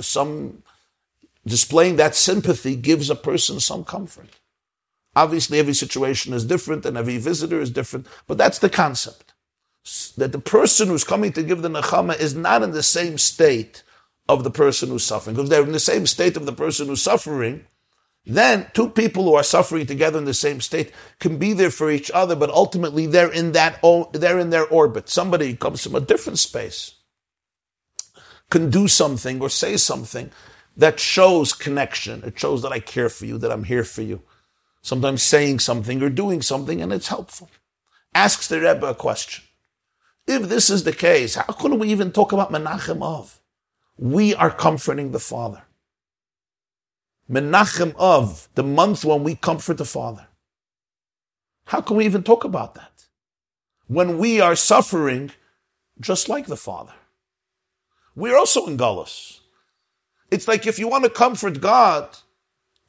[0.00, 0.62] some,
[1.44, 4.28] displaying that sympathy gives a person some comfort.
[5.16, 9.34] Obviously, every situation is different and every visitor is different, but that's the concept.
[10.16, 13.82] That the person who's coming to give the nechama is not in the same state
[14.28, 15.34] of the person who's suffering.
[15.34, 17.66] Because they're in the same state of the person who's suffering,
[18.24, 21.90] then two people who are suffering together in the same state can be there for
[21.90, 23.80] each other, but ultimately they're in that,
[24.12, 25.08] they're in their orbit.
[25.08, 26.94] Somebody comes from a different space
[28.50, 30.30] can do something or say something
[30.76, 32.22] that shows connection.
[32.22, 34.20] It shows that I care for you, that I'm here for you
[34.82, 37.48] sometimes saying something or doing something, and it's helpful.
[38.14, 39.44] Asks the Rebbe a question.
[40.26, 43.40] If this is the case, how couldn't we even talk about Menachem Av?
[43.96, 45.62] We are comforting the Father.
[47.30, 50.26] Menachem Av, the month when we comfort the Father.
[51.66, 53.06] How can we even talk about that?
[53.86, 55.32] When we are suffering
[56.00, 56.94] just like the Father.
[58.14, 59.40] We're also in Gullus.
[60.30, 62.08] It's like if you want to comfort God,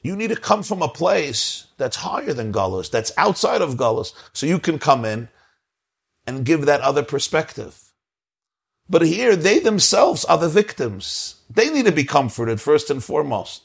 [0.02, 4.13] you need to come from a place that's higher than Gullus, that's outside of Gullus,
[4.34, 5.30] so you can come in
[6.26, 7.80] and give that other perspective.
[8.89, 11.41] But here, they themselves are the victims.
[11.50, 13.63] They need to be comforted first and foremost.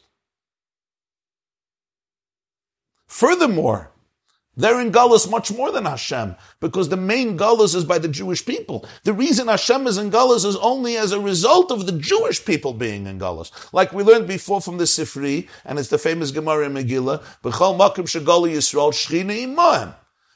[3.08, 3.90] Furthermore,
[4.54, 8.44] they're in Gullus much more than Hashem, because the main Gullus is by the Jewish
[8.44, 8.84] people.
[9.04, 12.74] The reason Hashem is in Gullus is only as a result of the Jewish people
[12.74, 13.50] being in Gullus.
[13.72, 17.78] Like we learned before from the Sifri, and it's the famous Gemara in Megillah, B'chol
[17.78, 19.94] Makim Shagali Yisrael Shechina Imahem.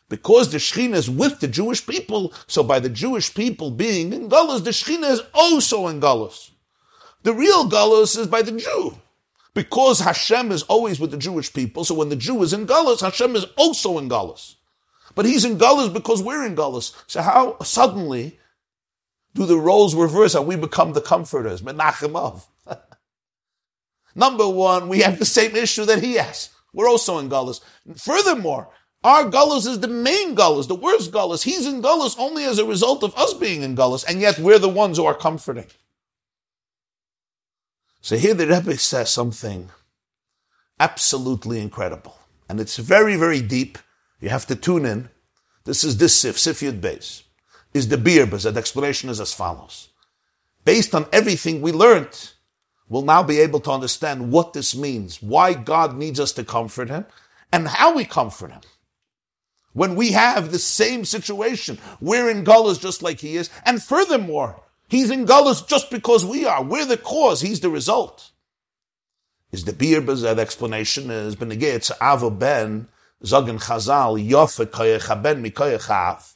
[0.08, 4.28] Because the Shechina is with the Jewish people, so by the Jewish people being in
[4.28, 6.52] Gullus, the Shechina is also in Gullus.
[7.24, 8.98] The real Gullus is by the Jew.
[9.55, 13.01] Because Hashem is always with the Jewish people, so when the Jew is in Galus,
[13.01, 14.57] Hashem is also in Galus.
[15.15, 16.95] But he's in Galus because we're in Galus.
[17.07, 18.38] So how suddenly
[19.35, 21.61] do the roles reverse and we become the comforters?
[21.61, 22.43] Menachem
[24.15, 26.51] Number one, we have the same issue that he has.
[26.73, 27.61] We're also in Galus.
[27.97, 28.71] Furthermore,
[29.05, 31.43] our Gullus is the main Gullus, the worst Gullus.
[31.43, 34.59] He's in Gullus only as a result of us being in Gullus, and yet we're
[34.59, 35.67] the ones who are comforting.
[38.03, 39.71] So here the Rebbe says something
[40.81, 42.19] absolutely incredible.
[42.49, 43.79] And it's very, very deep.
[44.21, 45.09] You have to tune in.
[45.65, 47.23] This is this Sif, Sif Yud Beis.
[47.73, 49.88] Is the beer, but the explanation is as follows.
[50.65, 52.33] Based on everything we learned,
[52.88, 56.91] we'll now be able to understand what this means, why God needs us to comfort
[56.91, 57.07] Him,
[57.53, 58.61] and how we comfort Him.
[59.73, 64.61] When we have the same situation, we're in Gullus just like He is, and furthermore,
[64.92, 66.62] He's in Gullus just because we are.
[66.62, 67.40] We're the cause.
[67.40, 68.31] He's the result.
[69.50, 72.88] Is the beer that explanation is benegitz avo ben
[73.24, 76.35] zagen chazal yofe koyech ben mikoyech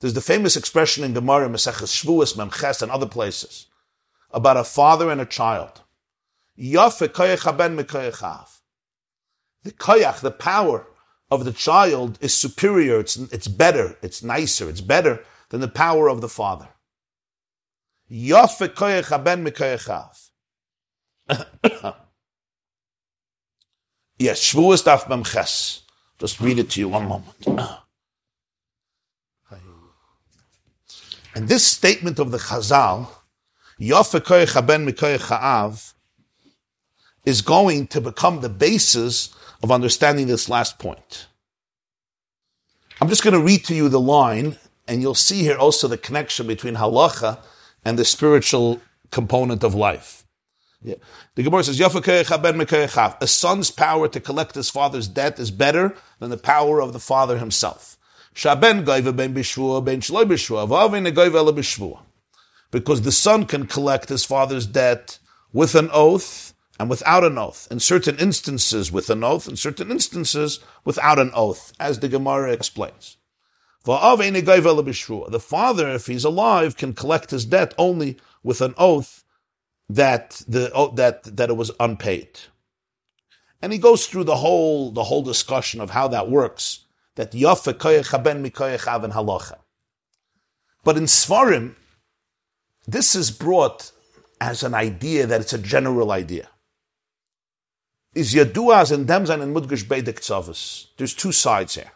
[0.00, 3.66] There's the famous expression in Gemara, Maseches Shvuas, Memches, and other places
[4.30, 5.82] about a father and a child.
[6.58, 8.48] Yofe koyech ben mikoyech
[9.64, 10.86] The koyach, the power
[11.30, 13.00] of the child is superior.
[13.00, 13.98] It's, it's better.
[14.00, 14.70] It's nicer.
[14.70, 16.68] It's better than the power of the father.
[18.10, 20.30] Yofe koyech haben mikoyechav.
[24.18, 25.82] Yes, Shavuos daf memches.
[26.18, 27.46] Just read it to you one moment.
[31.34, 33.08] And this statement of the Chazal,
[33.78, 35.92] Yofe koyech haben mikoyechav,
[37.24, 41.26] is going to become the basis of understanding this last point.
[43.00, 44.56] I'm just going to read to you the line,
[44.88, 47.38] and you'll see here also the connection between halacha
[47.88, 50.26] and the spiritual component of life.
[50.82, 50.96] Yeah.
[51.36, 56.36] The Gemara says, A son's power to collect his father's debt is better than the
[56.36, 57.96] power of the father himself.
[62.70, 65.18] Because the son can collect his father's debt
[65.54, 67.66] with an oath and without an oath.
[67.70, 72.52] In certain instances with an oath, in certain instances without an oath, as the Gemara
[72.52, 73.17] explains.
[73.84, 79.24] The father, if he's alive, can collect his debt only with an oath
[79.88, 82.40] that the that that it was unpaid.
[83.62, 86.84] And he goes through the whole the whole discussion of how that works.
[87.16, 87.32] That
[89.12, 89.56] halacha.
[90.84, 91.74] But in Svarim,
[92.86, 93.90] this is brought
[94.40, 96.48] as an idea that it's a general idea.
[98.14, 101.90] Is yaduas and demzan and mudgish bedek There's two sides here.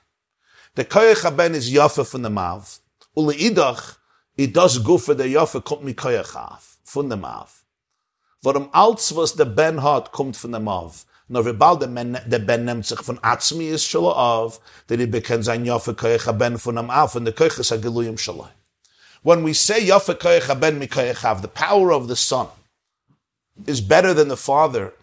[0.74, 2.78] The koyach haben is yafa from the mav.
[3.14, 3.96] Ule idach,
[4.38, 7.62] it does go for the yafa kommt mi koyach af, von der mav.
[8.42, 11.04] Warum als was der ben hat, kommt von der mav.
[11.28, 15.44] Nur wie bald der ben nimmt sich von atzmi ist shalo av, that he bekennt
[15.44, 18.16] sein yafa koyach haben von dem av, und der koyach is a geluyim.
[19.22, 22.48] When we say yafa koyach haben mi koyach the power of the son
[23.66, 24.94] is better than the father,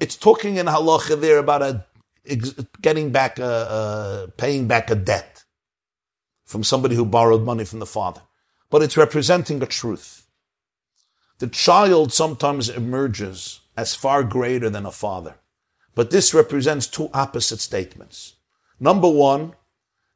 [0.00, 1.84] it's talking in halacha there about a
[2.82, 5.44] getting back a, a, paying back a debt
[6.44, 8.22] from somebody who borrowed money from the father.
[8.70, 10.26] But it's representing a truth.
[11.38, 15.36] The child sometimes emerges as far greater than a father.
[15.94, 18.34] But this represents two opposite statements.
[18.80, 19.54] Number one,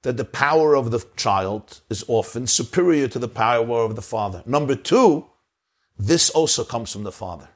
[0.03, 4.43] that the power of the child is often superior to the power of the father.
[4.47, 5.27] Number two,
[5.99, 7.49] this also comes from the father.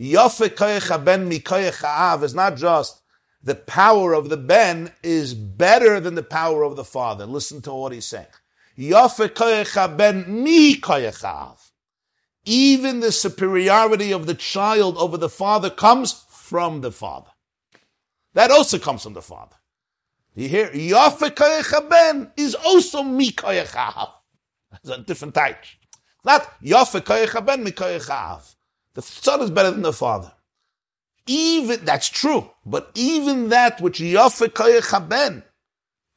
[0.00, 3.02] Yafik ben mikayach ha'av is not just
[3.42, 7.26] the power of the ben is better than the power of the father.
[7.26, 8.26] Listen to what he's saying.
[12.44, 17.30] Even the superiority of the child over the father comes from the father.
[18.34, 19.56] That also comes from the father.
[20.34, 20.70] You hear,
[21.90, 24.10] ben is also mi koyechav.
[24.74, 25.58] It's a different type.
[26.24, 28.54] Not ben mikoyechav.
[28.94, 30.32] The son is better than the father.
[31.26, 35.44] Even, that's true, but even that which Yafe ben,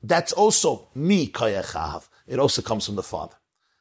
[0.01, 2.07] that's also mi koyechav.
[2.27, 3.35] It also comes from the father.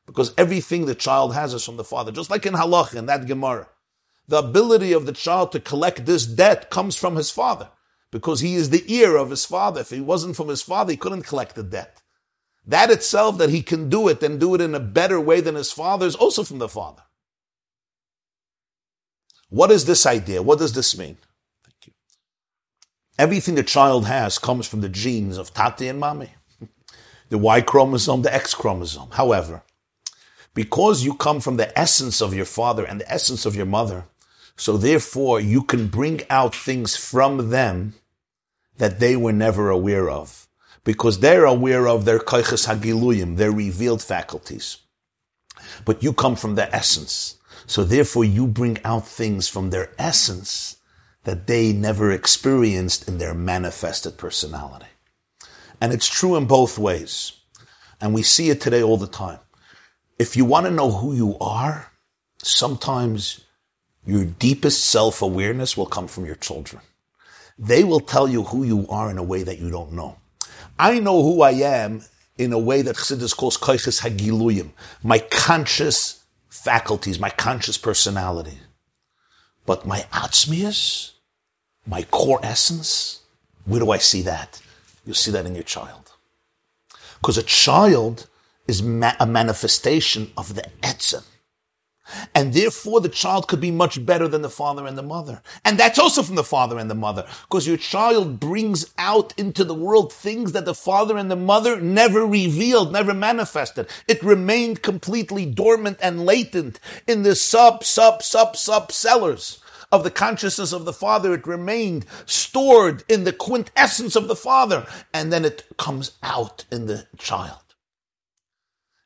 [0.07, 2.13] Because everything the child has is from the father.
[2.13, 3.69] Just like in Halach, in that Gemara.
[4.29, 7.71] The ability of the child to collect this debt comes from his father
[8.11, 9.81] because he is the ear of his father.
[9.81, 12.03] If he wasn't from his father, he couldn't collect the debt.
[12.67, 15.55] That itself, that he can do it and do it in a better way than
[15.55, 17.03] his father, is also from the father.
[19.51, 20.43] What is this idea?
[20.43, 21.17] What does this mean?
[21.65, 21.93] Thank you.
[23.19, 26.31] Everything the child has comes from the genes of Tati and Mami.
[27.31, 29.11] The Y chromosome, the X chromosome.
[29.13, 29.63] However,
[30.53, 34.05] because you come from the essence of your father and the essence of your mother,
[34.57, 37.95] so therefore you can bring out things from them
[38.77, 40.47] that they were never aware of
[40.85, 44.79] because they're aware of their koiches hagiluyim, their revealed faculties.
[45.85, 47.37] But you come from the essence.
[47.67, 50.77] So therefore you bring out things from their essence
[51.25, 54.87] that they never experienced in their manifested personality.
[55.81, 57.33] And it's true in both ways.
[58.01, 59.39] And we see it today all the time.
[60.19, 61.91] If you want to know who you are,
[62.39, 63.41] sometimes
[64.07, 66.83] your deepest self-awareness will come from your children.
[67.59, 70.19] They will tell you who you are in a way that you don't know.
[70.79, 72.03] I know who I am
[72.37, 74.71] in a way that Chassidus calls koiches hagiluyim,
[75.03, 76.24] my conscious
[76.65, 78.59] faculties, my conscious personality.
[79.67, 81.13] But my atzmius,
[81.87, 83.21] my core essence,
[83.67, 84.63] where do I see that?
[85.05, 86.13] You'll see that in your child.
[87.21, 88.29] Because a child
[88.67, 91.25] is ma- a manifestation of the etzem.
[92.35, 95.43] And therefore the child could be much better than the father and the mother.
[95.65, 97.27] And that's also from the father and the mother.
[97.43, 101.81] Because your child brings out into the world things that the father and the mother
[101.81, 103.89] never revealed, never manifested.
[104.07, 110.11] It remained completely dormant and latent in the sub, sub, sub, sub cellars of the
[110.11, 111.33] consciousness of the father.
[111.35, 114.87] It remained stored in the quintessence of the father.
[115.13, 117.64] And then it comes out in the child.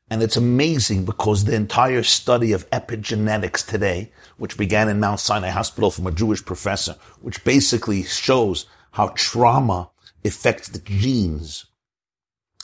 [0.09, 5.49] And it's amazing because the entire study of epigenetics today, which began in Mount Sinai
[5.49, 9.91] Hospital from a Jewish professor, which basically shows how trauma
[10.25, 11.65] affects the genes.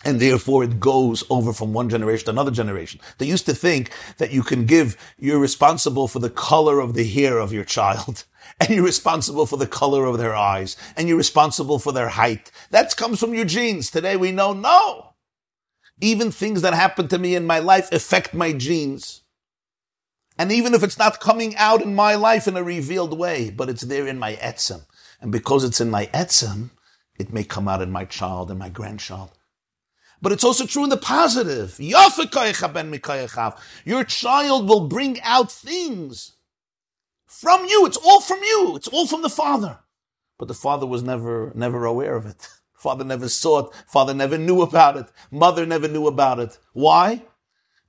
[0.03, 2.99] And therefore it goes over from one generation to another generation.
[3.19, 7.07] They used to think that you can give, you're responsible for the color of the
[7.07, 8.25] hair of your child.
[8.59, 10.77] And you're responsible for the color of their eyes.
[10.95, 12.51] And you're responsible for their height.
[12.69, 13.89] That comes from your genes.
[13.89, 15.14] Today we know no.
[16.01, 19.21] Even things that happen to me in my life affect my genes.
[20.37, 23.69] And even if it's not coming out in my life in a revealed way, but
[23.69, 24.81] it's there in my etzem.
[25.21, 26.71] And because it's in my etzem,
[27.17, 29.31] it may come out in my child and my grandchild.
[30.21, 31.79] But it's also true in the positive.
[31.79, 32.09] Your
[34.03, 36.33] child will bring out things
[37.25, 37.85] from you.
[37.85, 38.75] It's all from you.
[38.75, 39.79] It's all from the father.
[40.37, 42.49] But the father was never, never aware of it.
[42.85, 43.73] Father never saw it.
[43.87, 45.07] Father never knew about it.
[45.31, 46.59] Mother never knew about it.
[46.73, 47.23] Why?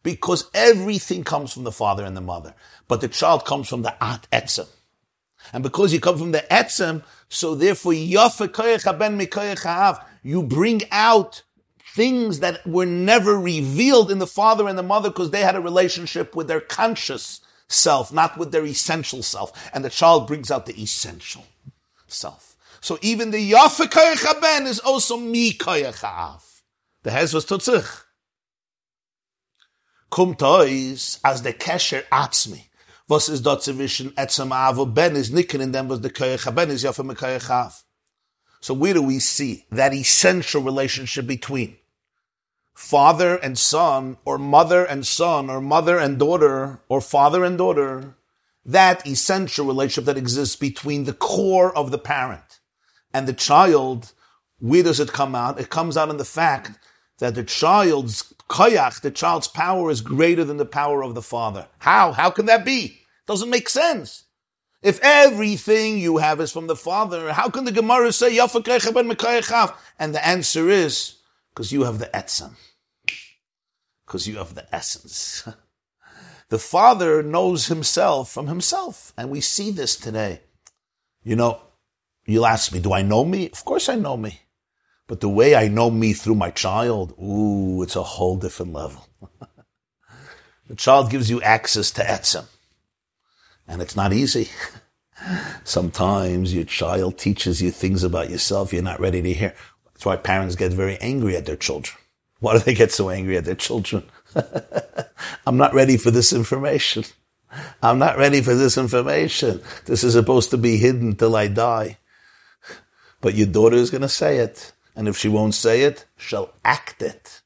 [0.03, 2.55] Because everything comes from the father and the mother.
[2.89, 4.69] But the child comes from the at etzem.
[5.53, 7.93] And because you come from the etzem, so therefore
[10.23, 11.43] you bring out
[11.95, 15.61] things that were never revealed in the father and the mother because they had a
[15.61, 19.53] relationship with their conscious self, not with their essential self.
[19.75, 21.45] And the child brings out the essential
[22.07, 22.56] self.
[22.87, 26.41] So even the Yafa Koyach Ben is also Mi Koyach
[27.03, 28.05] The Hez was Tutzich.
[30.09, 32.63] Kum tois as the Kesher Atzmi.
[33.09, 36.71] Was is dort zwischen Etzem Avo Ben is nicken and then was the Koyach Ben
[36.71, 37.83] is Yafa
[38.61, 41.79] So where do we see that essential relationship between
[42.73, 48.15] father and son, or mother and son, or mother and daughter, or father and daughter?
[48.65, 52.56] That essential relationship that exists between the core of the parent
[53.17, 54.13] and the child,
[54.59, 55.59] where does it come out?
[55.59, 56.79] It comes out in the fact
[57.19, 61.67] that the child's koyach, the child's power is greater than the power of the father.
[61.79, 62.13] How?
[62.13, 63.01] How can that be?
[63.27, 64.25] Doesn't make sense.
[64.83, 69.11] If everything you have is from the father, how can the Gemara say ben
[69.99, 71.15] And the answer is
[71.55, 72.51] because you have the etzem,
[74.05, 75.49] because you have the essence.
[76.51, 80.43] the father knows himself from himself, and we see this today.
[81.25, 81.63] You know,
[82.27, 83.49] You'll ask me, do I know me?
[83.51, 84.41] Of course I know me.
[85.07, 89.07] But the way I know me through my child, ooh, it's a whole different level.
[90.69, 92.47] the child gives you access to etzem.
[93.69, 94.49] And it's not easy.
[95.65, 99.55] Sometimes your child teaches you things about yourself you're not ready to hear.
[99.85, 101.97] That's why parents get very angry at their children.
[102.41, 104.05] Why do they get so angry at their children?
[105.47, 107.05] I'm not ready for this information.
[107.83, 109.63] I'm not ready for this information.
[109.87, 111.99] This is supposed to be hidden till I die.
[113.27, 114.73] But your daughter is going to say it.
[114.95, 117.43] And if she won't say it, she'll act it.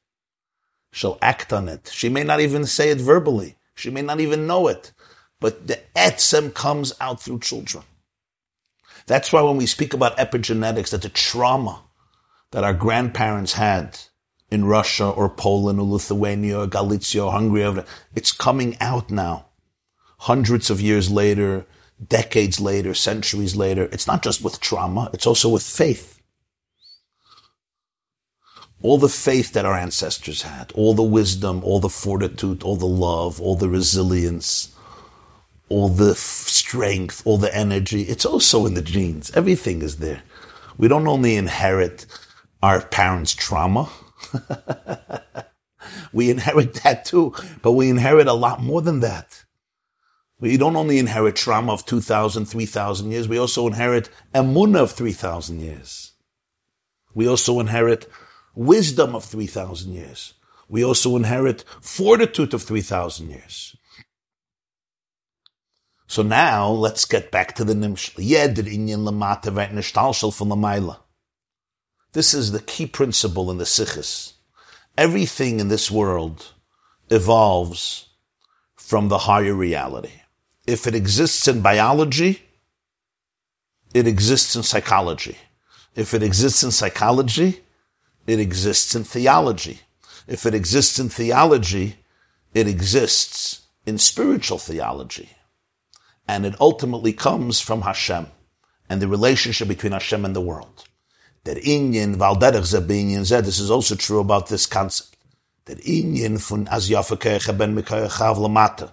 [0.91, 1.89] She'll act on it.
[1.91, 3.55] She may not even say it verbally.
[3.73, 4.91] She may not even know it.
[5.39, 7.83] But the etzem comes out through children.
[9.07, 11.81] That's why when we speak about epigenetics, that the trauma
[12.51, 13.97] that our grandparents had
[14.51, 19.47] in Russia or Poland or Lithuania or Galicia or Hungary, it's coming out now.
[20.19, 21.65] Hundreds of years later,
[22.07, 23.83] decades later, centuries later.
[23.91, 26.19] It's not just with trauma, it's also with faith.
[28.83, 32.87] All the faith that our ancestors had, all the wisdom, all the fortitude, all the
[32.87, 34.75] love, all the resilience,
[35.69, 39.31] all the strength, all the energy, it's also in the genes.
[39.35, 40.23] Everything is there.
[40.77, 42.07] We don't only inherit
[42.63, 43.89] our parents' trauma,
[46.13, 49.40] we inherit that too, but we inherit a lot more than that.
[50.41, 55.59] We don't only inherit trauma of 2,000, 3,000 years, we also inherit emunah of 3,000
[55.59, 56.13] years.
[57.13, 58.09] We also inherit
[58.55, 60.33] wisdom of 3,000 years.
[60.67, 63.75] We also inherit fortitude of 3,000 years.
[66.07, 68.15] So now let's get back to the nimshal.
[72.13, 74.33] This is the key principle in the Sikhs.
[74.97, 76.53] Everything in this world
[77.11, 78.09] evolves
[78.75, 80.20] from the higher reality.
[80.71, 82.43] If it exists in biology,
[83.93, 85.37] it exists in psychology.
[85.95, 87.59] If it exists in psychology,
[88.25, 89.81] it exists in theology.
[90.27, 91.97] If it exists in theology,
[92.53, 95.31] it exists in spiritual theology.
[96.25, 98.27] And it ultimately comes from Hashem
[98.89, 100.85] and the relationship between Hashem and the world
[101.43, 105.17] that Inyan said, this is also true about this concept,
[105.65, 106.37] that Inyan
[107.75, 108.91] Mikoyachav Lamata,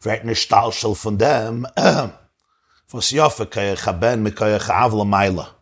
[0.00, 1.66] wird nicht Stalschel von dem,
[2.90, 5.54] was Yafakirche ben Mikoyachav Lamaila,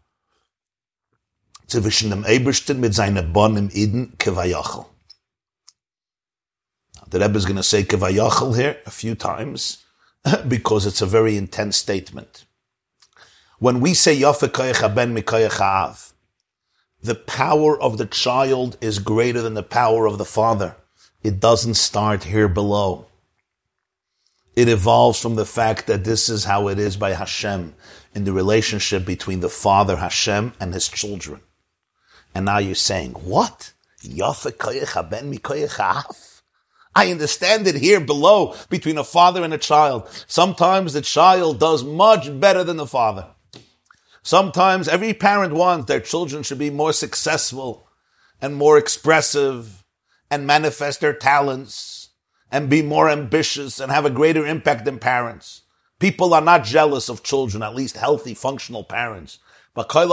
[1.66, 4.86] zwischen dem Ebersten mit seinen Bonn im Eden Kevayachel.
[7.10, 9.78] The Rebbe is going to say Kevayachel here a few times,
[10.48, 12.44] because it's a very intense statement.
[13.58, 16.12] When we say Yafakirche ben Mikoyachav,
[17.02, 20.76] the power of the child is greater than the power of the father.
[21.22, 23.06] It doesn't start here below.
[24.58, 27.76] It evolves from the fact that this is how it is by Hashem
[28.12, 31.42] in the relationship between the father Hashem and his children.
[32.34, 33.72] And now you're saying, what?
[36.96, 40.08] I understand it here below between a father and a child.
[40.26, 43.28] Sometimes the child does much better than the father.
[44.24, 47.86] Sometimes every parent wants their children should be more successful
[48.42, 49.84] and more expressive
[50.32, 51.97] and manifest their talents
[52.50, 55.62] and be more ambitious and have a greater impact than parents.
[55.98, 59.38] People are not jealous of children, at least healthy, functional parents.
[59.74, 60.04] But I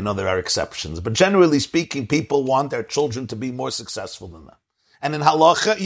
[0.00, 4.28] know there are exceptions, but generally speaking, people want their children to be more successful
[4.28, 4.56] than them.
[5.00, 5.78] And in halacha.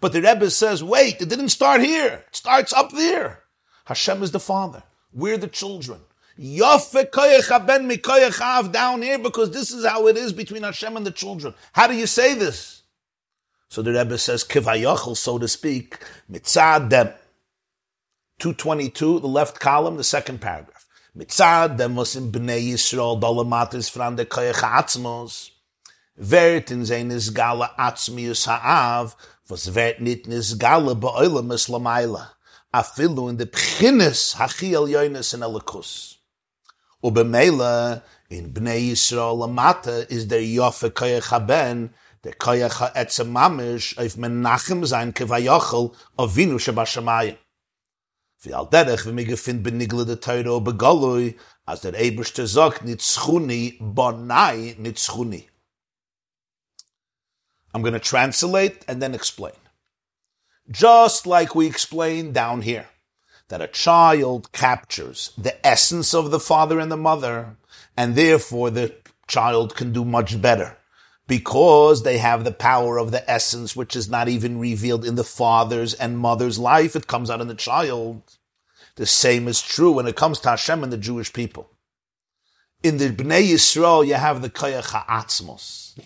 [0.00, 2.24] But the Rebbe says, wait, it didn't start here.
[2.28, 3.44] It starts up there.
[3.86, 4.82] Hashem is the father.
[5.12, 6.00] We're the children.
[6.38, 11.10] Yafa ben mikayechav down here because this is how it is between Hashem and the
[11.10, 11.52] children.
[11.72, 12.82] How do you say this?
[13.68, 15.98] So the Rebbe says, kivayachel, so to speak,
[16.30, 17.08] mitzad dem.
[18.38, 20.86] 222, the left column, the second paragraph.
[21.16, 25.50] Mitzad dem was in bnei Yisrael dolamatis fran de koyach atzmos.
[26.16, 29.16] Vert in sein is gala atzmius ha'av,
[29.50, 32.28] was vert nit nis gala ba'olam es lamayla.
[32.72, 36.17] Afilu in de pchines hachiel yoines in elikus.
[37.02, 41.94] Ubemela, in Bnei Yisrael lamata, is der yofe koyach haben,
[42.24, 47.36] der koyach ha'etzem mamish, auf menachem sein kevayochel, avinu shabashamayim.
[48.42, 51.36] Wie al derech, wenn mir gefind benigle de teuro begolui,
[51.66, 52.42] as der Eberste
[52.84, 55.48] nit schuni, bonai, nit schuni.
[57.74, 59.60] I'm going to translate and then explain.
[60.70, 62.88] Just like we explained down here,
[63.48, 67.56] that a child captures the essence of the father and the mother,
[67.96, 68.94] and therefore the
[69.26, 70.76] child can do much better
[71.26, 75.24] because they have the power of the essence, which is not even revealed in the
[75.24, 76.96] father's and mother's life.
[76.96, 78.22] It comes out in the child.
[78.96, 81.70] The same is true when it comes to Hashem and the Jewish people.
[82.82, 85.98] In the Bnei Yisrael, you have the Koyach HaAtzmos.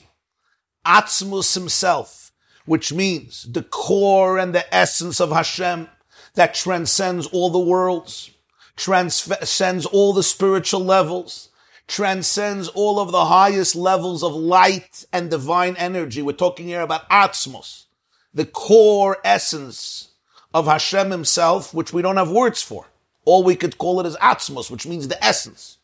[0.85, 2.33] Atzmos himself,
[2.67, 5.89] which means the core and the essence of Hashem
[6.35, 8.31] that transcends all the worlds,
[8.77, 11.51] transcends all the spiritual levels,
[11.87, 16.23] transcends all of the highest levels of light and divine energy.
[16.23, 17.85] We're talking here about Atzmos,
[18.33, 20.13] the core essence
[20.55, 22.87] of Hashem himself, which we don't have words for.
[23.25, 25.79] All we could call it is Atzmos, which means the essence.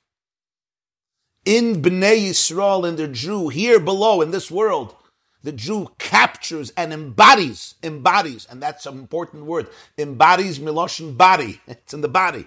[1.45, 4.95] In Bnei Yisrael, in the Jew, here below in this world,
[5.43, 11.61] the Jew captures and embodies, embodies, and that's an important word, embodies Miloshin body.
[11.67, 12.47] It's in the body.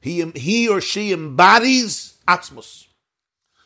[0.00, 2.86] He, he or she embodies Atzmos.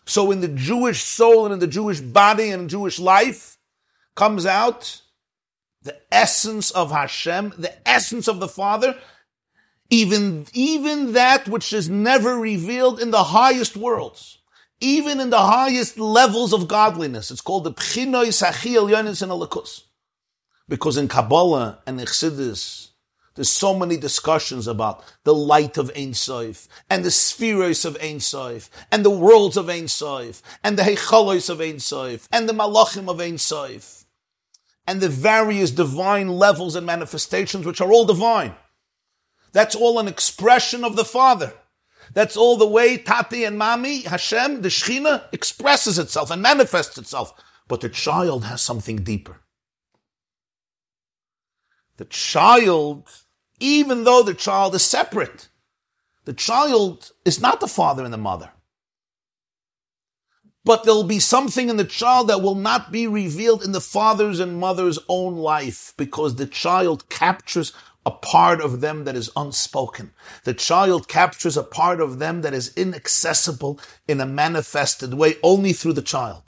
[0.04, 3.58] So in the Jewish soul and in the Jewish body and Jewish life
[4.14, 5.02] comes out
[5.82, 8.96] the essence of Hashem, the essence of the Father,
[9.90, 14.37] even, even that which is never revealed in the highest worlds
[14.80, 17.30] even in the highest levels of godliness.
[17.30, 19.82] It's called the Pchinoi Sachiel Yonis and Alakus.
[20.68, 22.88] Because in Kabbalah and Chassidus,
[23.34, 28.18] there's so many discussions about the light of Ein Sof, and the spheres of Ein
[28.18, 32.52] Sof, and the worlds of Ein Sof, and the Heichalos of Ein Sof, and the
[32.52, 34.04] Malachim of Ein Sof,
[34.88, 38.56] and the various divine levels and manifestations which are all divine.
[39.52, 41.54] That's all an expression of the Father.
[42.14, 47.32] That's all the way Tati and Mami, Hashem, the Shechina, expresses itself and manifests itself.
[47.66, 49.40] But the child has something deeper.
[51.98, 53.08] The child,
[53.60, 55.48] even though the child is separate,
[56.24, 58.50] the child is not the father and the mother.
[60.64, 64.38] But there'll be something in the child that will not be revealed in the father's
[64.38, 67.72] and mother's own life because the child captures
[68.08, 70.12] a part of them that is unspoken.
[70.44, 75.74] The child captures a part of them that is inaccessible in a manifested way only
[75.74, 76.44] through the child.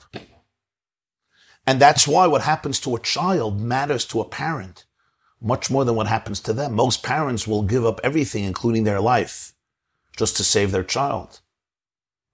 [1.67, 4.85] And that's why what happens to a child matters to a parent
[5.39, 6.73] much more than what happens to them.
[6.73, 9.53] Most parents will give up everything, including their life,
[10.17, 11.41] just to save their child.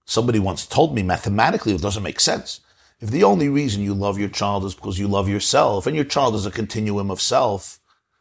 [0.06, 2.60] Somebody once told me mathematically it doesn't make sense.
[2.98, 6.06] If the only reason you love your child is because you love yourself, and your
[6.06, 7.78] child is a continuum of self,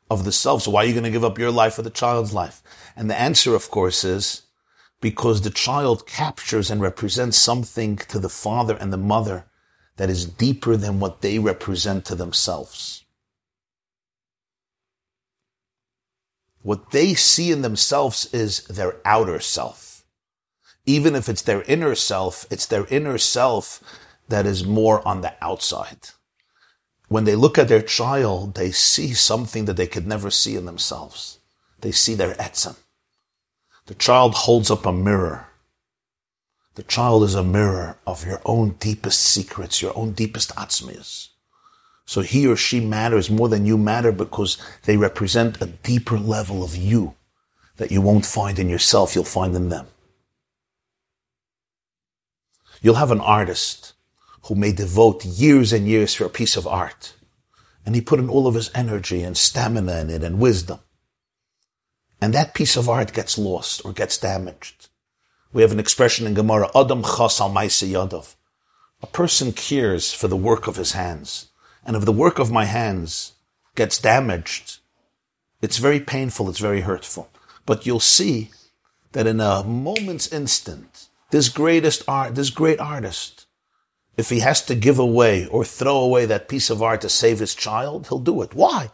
[0.10, 0.64] of the self.
[0.64, 2.62] So why are you going to give up your life for the child's life?
[2.95, 4.43] And the answer, of course, is
[5.01, 9.45] because the child captures and represents something to the father and the mother
[9.97, 13.03] that is deeper than what they represent to themselves.
[16.62, 20.05] What they see in themselves is their outer self.
[20.86, 23.84] Even if it's their inner self, it's their inner self
[24.30, 26.10] that is more on the outside
[27.08, 30.66] when they look at their child, they see something that they could never see in
[30.66, 31.39] themselves.
[31.82, 32.76] They see their etzem.
[33.86, 35.47] The child holds up a mirror.
[36.76, 41.30] The child is a mirror of your own deepest secrets, your own deepest atzmias.
[42.05, 46.64] So he or she matters more than you matter because they represent a deeper level
[46.64, 47.16] of you
[47.78, 49.88] that you won't find in yourself, you'll find in them.
[52.82, 53.93] You'll have an artist
[54.47, 57.13] who may devote years and years for a piece of art.
[57.85, 60.79] And he put in all of his energy and stamina in it and wisdom.
[62.21, 64.87] And that piece of art gets lost or gets damaged.
[65.53, 68.35] We have an expression in Gemara, Adam chas al yadav.
[69.01, 71.47] A person cares for the work of his hands.
[71.85, 73.33] And if the work of my hands
[73.75, 74.79] gets damaged,
[75.61, 77.29] it's very painful, it's very hurtful.
[77.65, 78.51] But you'll see
[79.11, 83.46] that in a moment's instant, this greatest art, this great artist,
[84.18, 87.39] if he has to give away or throw away that piece of art to save
[87.39, 88.55] his child, he'll do it.
[88.55, 88.89] Why?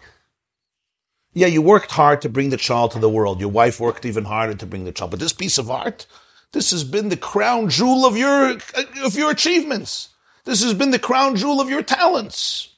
[1.34, 3.40] Yeah, you worked hard to bring the child to the world.
[3.40, 5.12] Your wife worked even harder to bring the child.
[5.12, 6.06] But this piece of art,
[6.52, 8.58] this has been the crown jewel of your,
[9.04, 10.10] of your achievements.
[10.46, 12.76] This has been the crown jewel of your talents.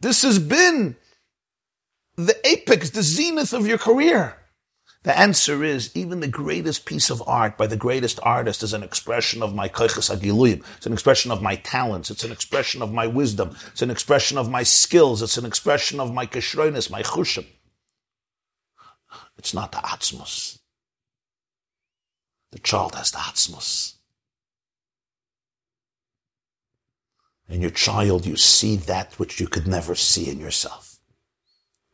[0.00, 0.96] This has been
[2.16, 4.36] the apex, the zenith of your career.
[5.04, 8.82] The answer is even the greatest piece of art by the greatest artist is an
[8.82, 10.64] expression of my koiches agiluyim.
[10.78, 12.10] It's an expression of my talents.
[12.10, 13.54] It's an expression of my wisdom.
[13.72, 15.20] It's an expression of my skills.
[15.20, 17.44] It's an expression of my kishroinus, my chushim.
[19.36, 20.58] It's not the atzmos.
[22.52, 23.96] The child has the atzmos.
[27.46, 30.98] In your child, you see that which you could never see in yourself.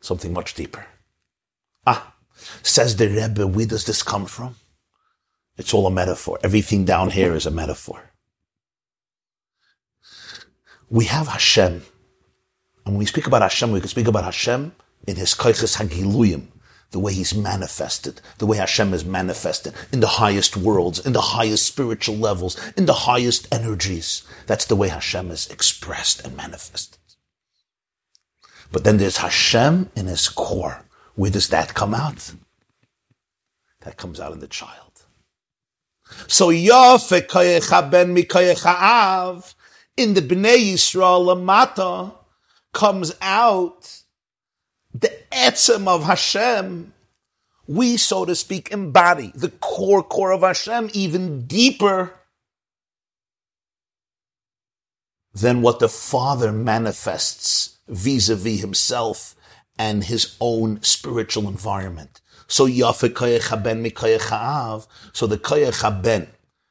[0.01, 0.87] Something much deeper.
[1.85, 2.15] Ah,
[2.63, 4.57] Says the Rebbe, where does this come from?
[5.57, 6.39] It's all a metaphor.
[6.43, 8.13] Everything down here is a metaphor.
[10.89, 11.83] We have Hashem.
[12.85, 14.73] And when we speak about Hashem, we can speak about Hashem
[15.07, 16.49] in his Koiches Hagiluyim,
[16.91, 21.21] the way he's manifested, the way Hashem is manifested in the highest worlds, in the
[21.21, 24.23] highest spiritual levels, in the highest energies.
[24.47, 26.99] That's the way Hashem is expressed and manifested.
[28.73, 30.85] But then there's Hashem in his core.
[31.15, 32.33] Where does that come out?
[33.83, 34.91] That comes out in the child.
[36.27, 36.51] So
[37.91, 38.15] Ben
[39.97, 42.15] in the Bnei Yisrael Lamata
[42.73, 44.03] comes out
[44.93, 46.95] the etzem of Hashem.
[47.67, 52.15] We, so to speak, embody the core core of Hashem even deeper
[55.33, 59.37] than what the Father manifests vis-a-vis himself
[59.81, 62.21] and his own spiritual environment.
[62.49, 63.09] So So the
[65.39, 66.29] Koyecha Ben,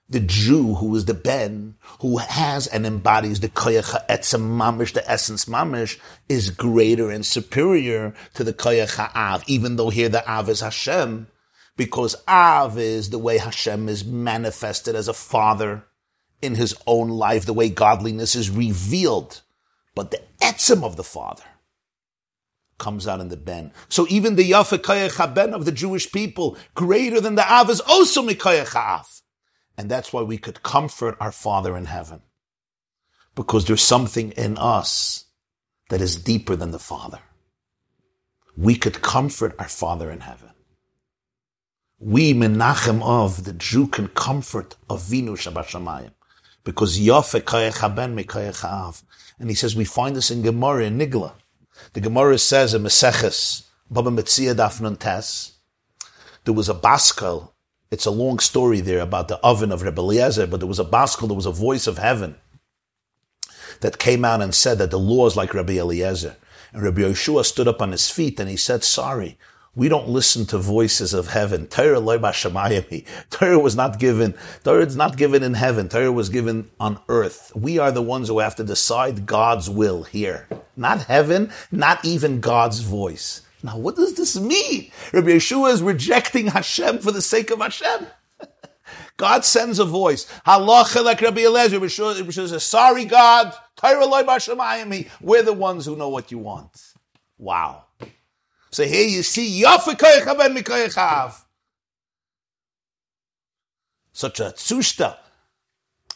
[0.08, 5.10] the Jew who is the Ben, who has and embodies the Koyecha Etzem Mamish, the
[5.10, 5.98] essence Mamish,
[6.30, 11.26] is greater and superior to the Koyecha Av, even though here the Av is Hashem,
[11.76, 15.84] because Av is the way Hashem is manifested as a father
[16.44, 19.42] in his own life, the way godliness is revealed.
[19.96, 21.44] But the Etzem of the Father
[22.80, 23.72] comes out in the ben.
[23.90, 28.28] So even the Yafa ben of the Jewish people, greater than the Av, is also
[28.28, 29.08] Mikayach Av.
[29.78, 32.22] And that's why we could comfort our Father in heaven.
[33.36, 35.26] Because there's something in us
[35.90, 37.20] that is deeper than the Father.
[38.58, 40.50] We could comfort our Father in heaven.
[42.00, 46.12] We, Menachem of, the Jew can comfort Avinu Shabbat
[46.64, 49.04] Because Yafe Kayach ben Mikayach.
[49.40, 51.34] And he says, we find this in Gemara in Nigla.
[51.94, 55.54] The Gemara says in Meseches, Baba Metzia Dafnun Tes,
[56.46, 57.52] there was a baskel.
[57.92, 60.86] It's a long story there about the oven of Rebbe Eliezer, but there was a
[60.86, 62.36] baskel, there was a voice of heaven
[63.82, 66.36] that came out and said that the law is like Rebbe Eliezer.
[66.72, 69.38] And Rabbi Yehoshua stood up on his feet and he said, sorry,
[69.80, 71.66] we don't listen to voices of heaven.
[71.66, 72.02] Torah
[73.30, 74.36] Torah was not given.
[74.66, 75.88] Torah is not given in heaven.
[75.88, 77.54] Torah was given on earth.
[77.56, 82.42] We are the ones who have to decide God's will here, not heaven, not even
[82.42, 83.44] God's voice.
[83.64, 84.92] Now, what does this mean?
[85.14, 88.06] Rabbi Yehoshua is rejecting Hashem for the sake of Hashem.
[89.16, 90.26] God sends a voice.
[90.46, 91.80] Halacha like Rabbi Eliezer.
[91.80, 93.54] Rabbi says, sorry, God.
[93.82, 96.94] We're the ones who know what you want.
[97.38, 97.86] Wow.
[98.72, 101.44] So here you see Yafikoyecha ben Mikoyechav.
[104.12, 105.18] Such a tzushta.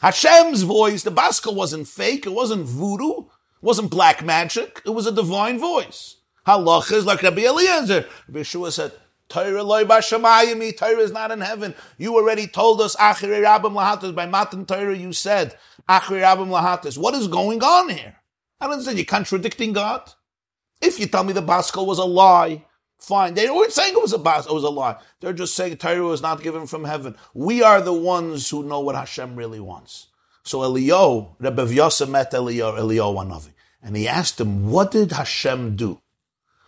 [0.01, 3.27] Hashem's voice, the baskel wasn't fake, it wasn't voodoo, it
[3.61, 6.17] wasn't black magic, it was a divine voice.
[6.45, 8.05] Halacha is like Rabbi Eliezer.
[8.27, 8.91] Rabbi Yehoshua said,
[9.29, 11.73] Torah loy b'shamayim, Torah is not in heaven.
[11.97, 16.97] You already told us, Achire Rabbim Lahatas, by Matan Torah you said, Achire Rabbim Lahatas.
[16.97, 18.17] What is going on here?
[18.59, 20.11] I don't understand, you're contradicting God.
[20.83, 22.65] If you tell me the Baskel was a lie,
[22.97, 23.33] fine.
[23.35, 24.97] They weren't saying it was a bas, it was a lie.
[25.21, 27.15] They're just saying Torah was not given from heaven.
[27.33, 30.07] We are the ones who know what Hashem really wants.
[30.43, 35.77] So Elio, Rebbe Yosef met Elio, Elio Wanavi, and he asked him, what did Hashem
[35.77, 36.01] do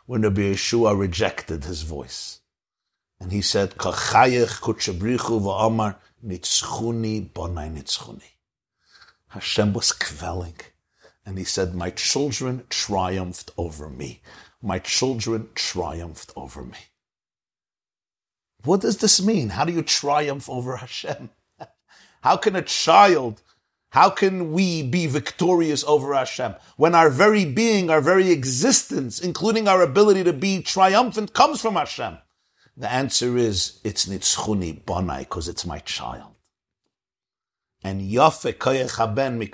[0.05, 2.39] when Rabbi Yehoshua rejected his voice?
[3.19, 8.31] And he said, Kachayech kutchabrichu v'amar nitzchuni bonai nitzchuni.
[9.27, 10.61] Hashem was kvelling.
[11.25, 14.21] And he said, My children triumphed over me.
[14.61, 16.77] My children triumphed over me.
[18.63, 19.49] What does this mean?
[19.49, 21.29] How do you triumph over Hashem?
[22.21, 23.41] How can a child,
[23.91, 29.67] how can we be victorious over Hashem when our very being, our very existence, including
[29.67, 32.17] our ability to be triumphant, comes from Hashem?
[32.75, 36.33] The answer is it's nitzchuni bonai because it's my child.
[37.83, 39.47] And yafe koyech haben mi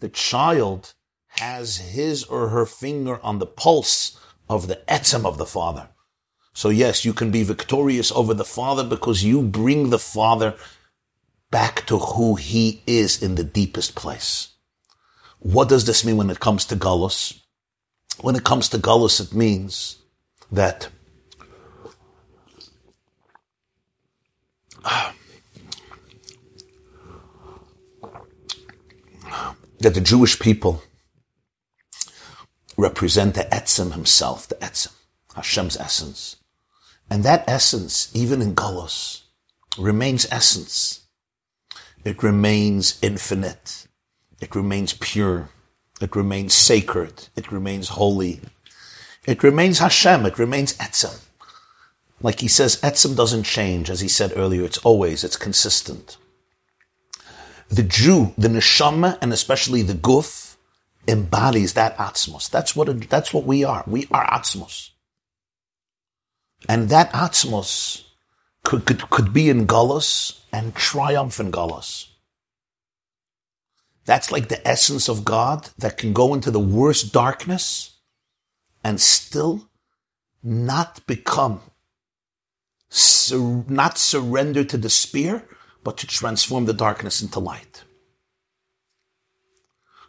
[0.00, 0.94] the child
[1.28, 4.18] has his or her finger on the pulse
[4.48, 5.88] of the etzem of the father.
[6.52, 10.54] So yes, you can be victorious over the father because you bring the father
[11.50, 14.48] back to who he is in the deepest place.
[15.38, 17.40] What does this mean when it comes to Gullus?
[18.20, 19.98] When it comes to Gullus, it means
[20.50, 20.88] that
[29.80, 30.82] that the Jewish people
[32.76, 34.92] represent the Etzem himself, the Etzem,
[35.34, 36.36] Hashem's essence.
[37.10, 39.22] And that essence, even in Golos,
[39.78, 41.06] remains essence.
[42.04, 43.86] It remains infinite.
[44.40, 45.48] It remains pure.
[46.00, 47.28] It remains sacred.
[47.36, 48.40] It remains holy.
[49.26, 50.26] It remains Hashem.
[50.26, 51.22] It remains Etzem.
[52.20, 53.90] Like he says, Etzem doesn't change.
[53.90, 56.16] As he said earlier, it's always, it's consistent.
[57.68, 60.56] The Jew, the neshama, and especially the guf,
[61.08, 62.50] embodies that atzmos.
[62.50, 63.84] That's what it, that's what we are.
[63.86, 64.90] We are atzmos,
[66.68, 68.04] and that atzmos
[68.64, 72.08] could could, could be in galus and triumph in galus.
[74.04, 77.96] That's like the essence of God that can go into the worst darkness
[78.84, 79.68] and still
[80.44, 81.60] not become,
[82.88, 85.44] sur- not surrender to despair,
[85.86, 87.84] but to transform the darkness into light.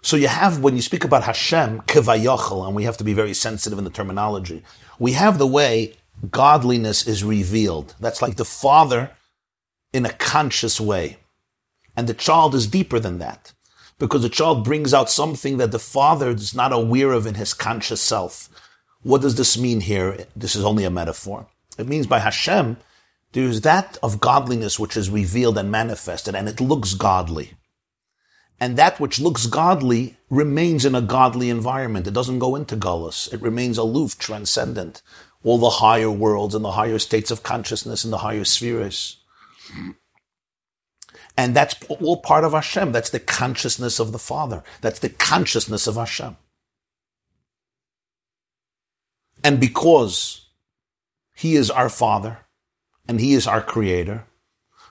[0.01, 3.35] So you have, when you speak about Hashem, kevayachal, and we have to be very
[3.35, 4.63] sensitive in the terminology,
[4.97, 5.93] we have the way
[6.31, 7.93] godliness is revealed.
[7.99, 9.11] That's like the father
[9.93, 11.17] in a conscious way.
[11.95, 13.53] And the child is deeper than that.
[13.99, 17.53] Because the child brings out something that the father is not aware of in his
[17.53, 18.49] conscious self.
[19.03, 20.25] What does this mean here?
[20.35, 21.45] This is only a metaphor.
[21.77, 22.77] It means by Hashem,
[23.33, 27.53] there's that of godliness which is revealed and manifested, and it looks godly.
[28.59, 32.07] And that which looks godly remains in a godly environment.
[32.07, 33.31] It doesn't go into gullus.
[33.31, 35.01] It remains aloof, transcendent.
[35.43, 39.17] All the higher worlds and the higher states of consciousness and the higher spheres.
[41.37, 42.91] And that's all part of Hashem.
[42.91, 44.63] That's the consciousness of the Father.
[44.81, 46.35] That's the consciousness of Hashem.
[49.43, 50.47] And because
[51.35, 52.39] He is our Father
[53.07, 54.25] and He is our Creator,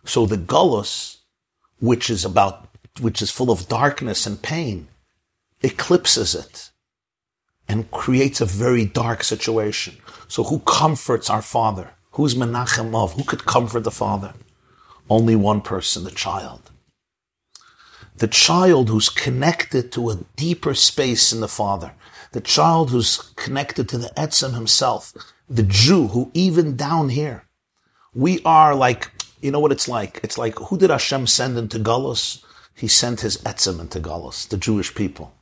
[0.05, 1.19] so the gullus,
[1.81, 2.69] which is about,
[3.01, 4.89] which is full of darkness and pain,
[5.63, 6.71] eclipses it
[7.69, 9.97] and creates a very dark situation.
[10.29, 11.91] So who comforts our Father?
[12.13, 13.15] Who's Menachem of?
[13.15, 14.35] Who could comfort the Father?
[15.11, 16.71] Only one person, the child.
[18.17, 21.93] The child who's connected to a deeper space in the Father.
[22.33, 25.13] The child who's connected to the Etzem himself.
[25.49, 27.45] The Jew who even down here,
[28.17, 29.11] we are like,
[29.43, 30.21] you know what it's like?
[30.23, 32.43] It's like, who did Hashem send into Galus?
[32.75, 35.35] He sent his Etzem into Galus, the Jewish people.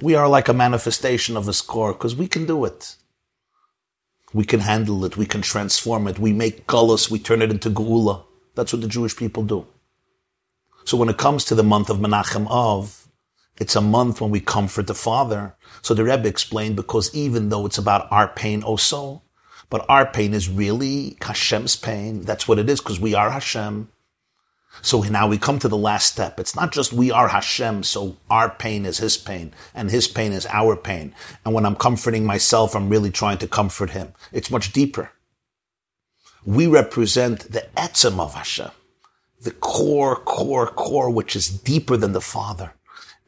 [0.00, 2.94] We are like a manifestation of his core because we can do it.
[4.32, 5.16] We can handle it.
[5.16, 6.20] We can transform it.
[6.20, 7.10] We make Galus.
[7.10, 8.22] We turn it into Geula.
[8.54, 9.66] That's what the Jewish people do.
[10.84, 13.08] So when it comes to the month of Menachem Av,
[13.56, 15.56] it's a month when we comfort the Father.
[15.82, 19.22] So the Rebbe explained because even though it's about our pain also,
[19.70, 22.22] but our pain is really Hashem's pain.
[22.22, 23.88] That's what it is because we are Hashem.
[24.82, 26.38] So now we come to the last step.
[26.38, 30.32] It's not just we are Hashem, so our pain is His pain, and His pain
[30.32, 31.14] is our pain.
[31.44, 34.12] And when I'm comforting myself, I'm really trying to comfort Him.
[34.32, 35.10] It's much deeper
[36.48, 38.70] we represent the etzem of Hashem,
[39.42, 42.72] the core, core, core, which is deeper than the Father.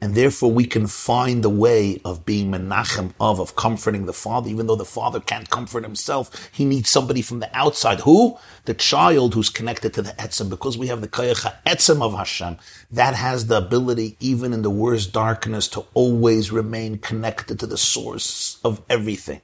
[0.03, 4.49] And therefore we can find the way of being menachem of, of comforting the father,
[4.49, 6.49] even though the father can't comfort himself.
[6.51, 7.99] He needs somebody from the outside.
[7.99, 8.37] Who?
[8.65, 10.49] The child who's connected to the etzem.
[10.49, 12.57] Because we have the kayacha etzem of Hashem,
[12.89, 17.77] that has the ability, even in the worst darkness, to always remain connected to the
[17.77, 19.41] source of everything.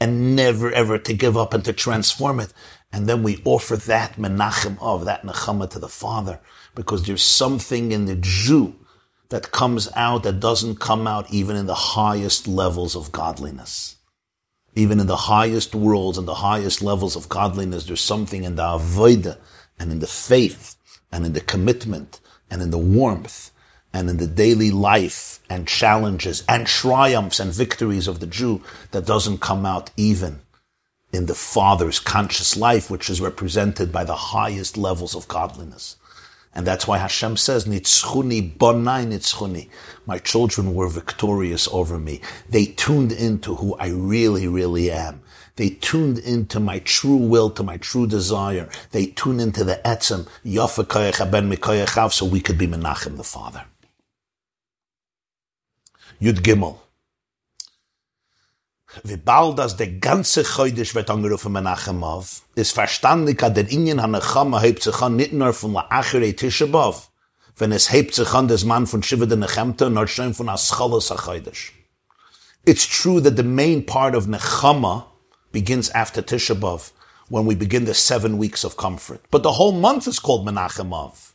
[0.00, 2.54] And never ever to give up and to transform it
[2.92, 6.40] and then we offer that menachem of, that nechama to the Father,
[6.74, 8.74] because there's something in the Jew
[9.30, 13.96] that comes out that doesn't come out even in the highest levels of godliness.
[14.74, 18.62] Even in the highest worlds and the highest levels of godliness, there's something in the
[18.62, 19.38] avodah
[19.78, 20.76] and in the faith
[21.10, 22.20] and in the commitment
[22.50, 23.50] and in the warmth
[23.92, 28.62] and in the daily life and challenges and triumphs and victories of the Jew
[28.92, 30.40] that doesn't come out even
[31.12, 35.96] in the Father's conscious life, which is represented by the highest levels of godliness.
[36.52, 39.68] And that's why Hashem says, Nitzchuni bonai nitzchuni.
[40.04, 42.20] My children were victorious over me.
[42.48, 45.22] They tuned into who I really, really am.
[45.56, 48.68] They tuned into my true will, to my true desire.
[48.90, 53.64] They tuned into the etzem, Yafa ben mikoyechav, so we could be Menachem the Father.
[56.20, 56.78] Yud Gimel.
[59.04, 61.68] Wie bald der ganze wird angerufen
[62.54, 65.92] ist verstandig, dass der Ingen an der Chama hebt sich an nicht nur von der
[65.92, 66.34] Achere
[67.56, 70.50] wenn es hebt sich an des Mann von Nechemte, schon von.
[72.66, 75.04] It's true that the main part of Nechama
[75.52, 76.92] begins after Tishabov,
[77.28, 79.20] when we begin the seven weeks of comfort.
[79.30, 81.34] But the whole month is called Menachem Av.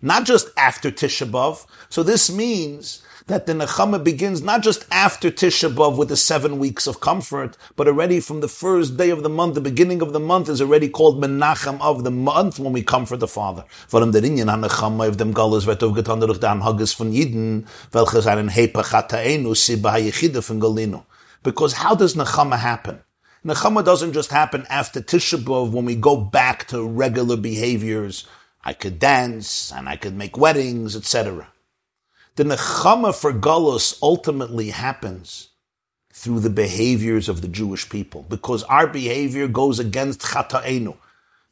[0.00, 1.66] Not just after Tishabov.
[1.88, 6.58] So this means that the Nechama begins not just after Tisha B'Av with the seven
[6.58, 10.12] weeks of comfort, but already from the first day of the month, the beginning of
[10.12, 13.62] the month is already called Menachem of the month when we comfort the Father.
[13.62, 13.88] Of.
[21.42, 23.00] Because how does Nechama happen?
[23.46, 28.26] Nechama doesn't just happen after Tisha B'Av when we go back to regular behaviors.
[28.62, 31.48] I could dance and I could make weddings, etc.
[32.36, 35.48] The nechama for Galus ultimately happens
[36.12, 40.96] through the behaviors of the Jewish people, because our behavior goes against chata'enu.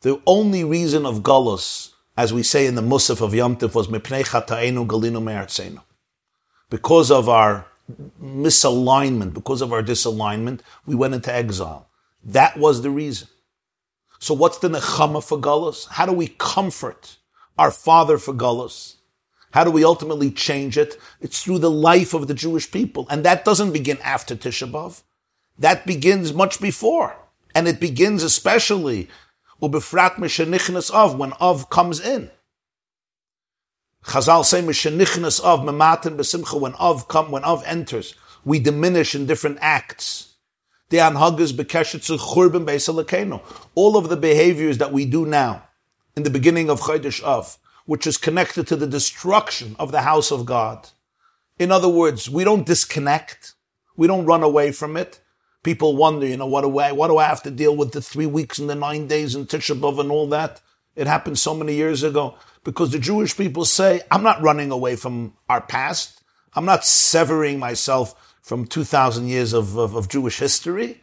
[0.00, 3.88] The only reason of Galus, as we say in the Musaf of Yom Tif, was
[3.88, 5.82] mipnei chata'enu galinu me'artzenu.
[6.70, 7.66] Because of our
[8.22, 11.88] misalignment, because of our disalignment, we went into exile.
[12.24, 13.28] That was the reason.
[14.18, 15.88] So what's the nechama for Gullus?
[15.88, 17.16] How do we comfort
[17.58, 18.96] our father for Gullus?
[19.52, 20.96] How do we ultimately change it?
[21.20, 23.06] It's through the life of the Jewish people.
[23.10, 25.02] And that doesn't begin after Tisha B'Av.
[25.58, 27.16] That begins much before.
[27.54, 29.08] And it begins especially
[29.60, 32.30] ubefrat mishenichnas of when of comes in.
[34.04, 38.14] Chazal say mishenichnas of mematin besimcha when of come when of enters.
[38.44, 40.36] We diminish in different acts.
[40.90, 43.42] The anhagas bekeshet churban beisalakenu.
[43.74, 45.64] All of the behaviors that we do now
[46.16, 47.56] in the beginning of Chodesh Av,
[47.90, 50.88] which is connected to the destruction of the house of God.
[51.58, 53.54] In other words, we don't disconnect.
[53.96, 55.18] We don't run away from it.
[55.64, 58.00] People wonder, you know, what do I, what do I have to deal with the
[58.00, 60.60] three weeks and the nine days and Tisha B'Av and all that?
[60.94, 64.94] It happened so many years ago because the Jewish people say, I'm not running away
[64.94, 66.22] from our past.
[66.54, 71.00] I'm not severing myself from 2,000 years of, of, of Jewish history.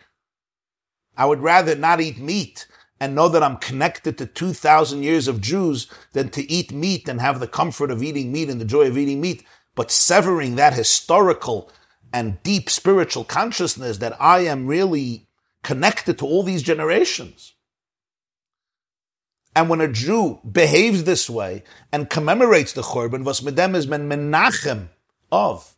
[1.18, 2.66] I would rather not eat meat
[3.00, 7.22] and know that I'm connected to 2,000 years of Jews than to eat meat and
[7.22, 9.44] have the comfort of eating meat and the joy of eating meat.
[9.76, 11.72] But severing that historical
[12.12, 15.28] and deep spiritual consciousness that I am really
[15.64, 17.54] connected to all these generations.
[19.56, 24.08] And when a Jew behaves this way and commemorates the Churban, was medem is men
[24.10, 24.90] menachem
[25.32, 25.76] Av,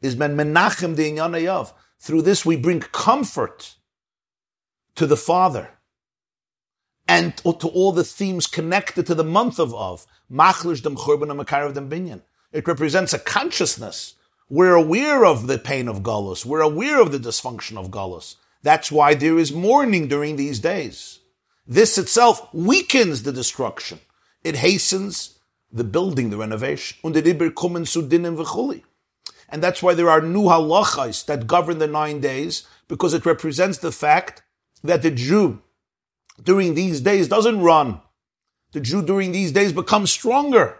[0.00, 1.72] is men menachem the of.
[2.00, 3.76] Through this we bring comfort
[4.96, 5.70] to the Father
[7.08, 10.06] and to all the themes connected to the month of Av.
[10.30, 12.22] Machlish dem Churban and Makarav dem Binyan.
[12.52, 14.14] It represents a consciousness
[14.52, 16.44] we're aware of the pain of Gullus.
[16.44, 18.36] We're aware of the dysfunction of Gullus.
[18.62, 21.20] That's why there is mourning during these days.
[21.66, 24.00] This itself weakens the destruction.
[24.44, 25.38] It hastens
[25.72, 26.98] the building, the renovation.
[27.02, 27.14] And
[29.62, 33.90] that's why there are new halachas that govern the nine days, because it represents the
[33.90, 34.42] fact
[34.84, 35.62] that the Jew
[36.42, 38.00] during these days doesn't run.
[38.72, 40.78] The Jew during these days becomes stronger,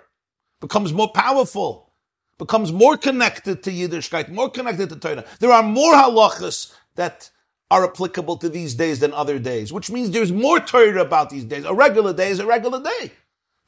[0.61, 1.92] becomes more powerful,
[2.38, 5.24] becomes more connected to Yiddishkeit, more connected to Torah.
[5.40, 7.30] There are more halachas that
[7.70, 11.44] are applicable to these days than other days, which means there's more Torah about these
[11.44, 11.64] days.
[11.64, 13.12] A regular day is a regular day.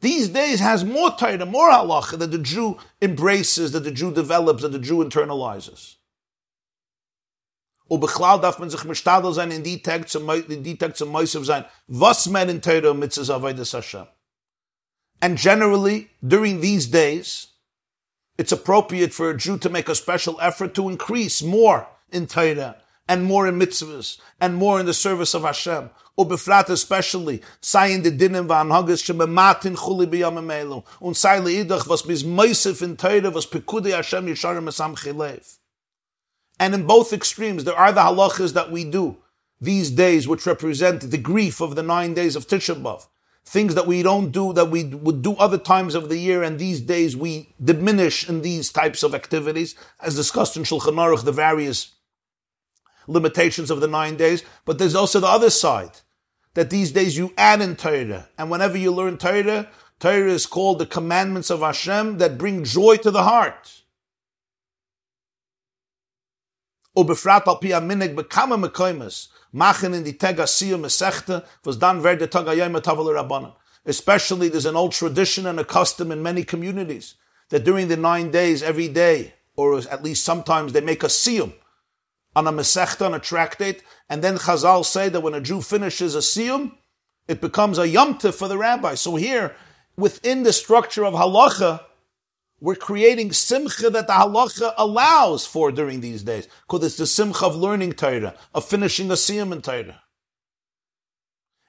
[0.01, 4.63] These days has more Torah, more halacha that the Jew embraces, that the Jew develops,
[4.63, 5.97] that the Jew internalizes.
[7.91, 12.61] Darf man sich sein in die Tag zum, in die Tag zum sein, was in
[12.63, 14.07] Hashem.
[15.21, 17.49] And generally, during these days,
[18.37, 22.77] it's appropriate for a Jew to make a special effort to increase more in Torah
[23.09, 25.91] and more in mitzvahs and more in the service of Hashem.
[26.19, 30.85] Ubefrat especially, sayin de dinim v'anhagas shemematin chuli b'yamim elu.
[31.01, 35.59] Und sei leidach, was meisif in Torah, was pekudei Hashem yisharim esam chilev.
[36.59, 39.17] And in both extremes, there are the halachas that we do
[39.61, 43.07] these days, which represent the grief of the nine days of Tisha B'Av
[43.45, 46.59] things that we don't do that we would do other times of the year, and
[46.59, 51.33] these days we diminish in these types of activities, as discussed in Shulchan Aruch, the
[51.33, 51.95] various
[53.07, 54.43] limitations of the nine days.
[54.65, 56.01] But there's also the other side
[56.55, 59.69] that these days you add in Torah, and whenever you learn Torah,
[60.01, 63.83] Torah is called the commandments of Hashem that bring joy to the heart.
[69.57, 70.13] Machen in die
[71.65, 73.55] was dann Tagayim Rabbanan.
[73.87, 77.17] Especially there's an old tradition and a custom in many communities
[77.51, 81.53] that during the nine days, every day, or at least sometimes they make a siyum
[82.35, 86.15] on a mesechta, on a tractate, and then Chazal say that when a Jew finishes
[86.15, 86.73] a siyum,
[87.29, 88.95] it becomes a yomtiv for the rabbi.
[88.95, 89.55] So here,
[89.97, 91.81] within the structure of halacha,
[92.65, 96.49] we're creating simcha that the halacha allows for during these days.
[96.63, 100.01] Because it's the simcha of learning Torah, of finishing a siyum in Torah.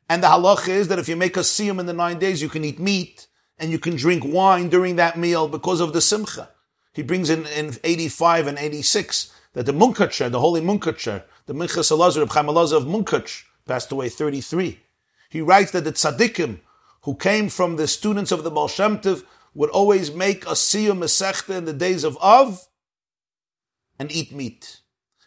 [0.08, 2.48] And the halacha is that if you make a siyum in the nine days, you
[2.48, 3.28] can eat meat
[3.60, 6.48] and you can drink wine during that meal because of the simcha.
[6.94, 11.92] He brings in, in 85 and 86 that the Munkacher, the holy Munkacher, the Minchas
[11.92, 14.80] Elazar, of Chaim Elazar of Munkach, passed away 33.
[15.30, 16.60] He writes that the tzaddikim
[17.02, 18.98] who came from the students of the Baal Shem
[19.56, 22.68] would always make a siyum mesechta in the days of Av
[23.98, 24.82] and eat meat.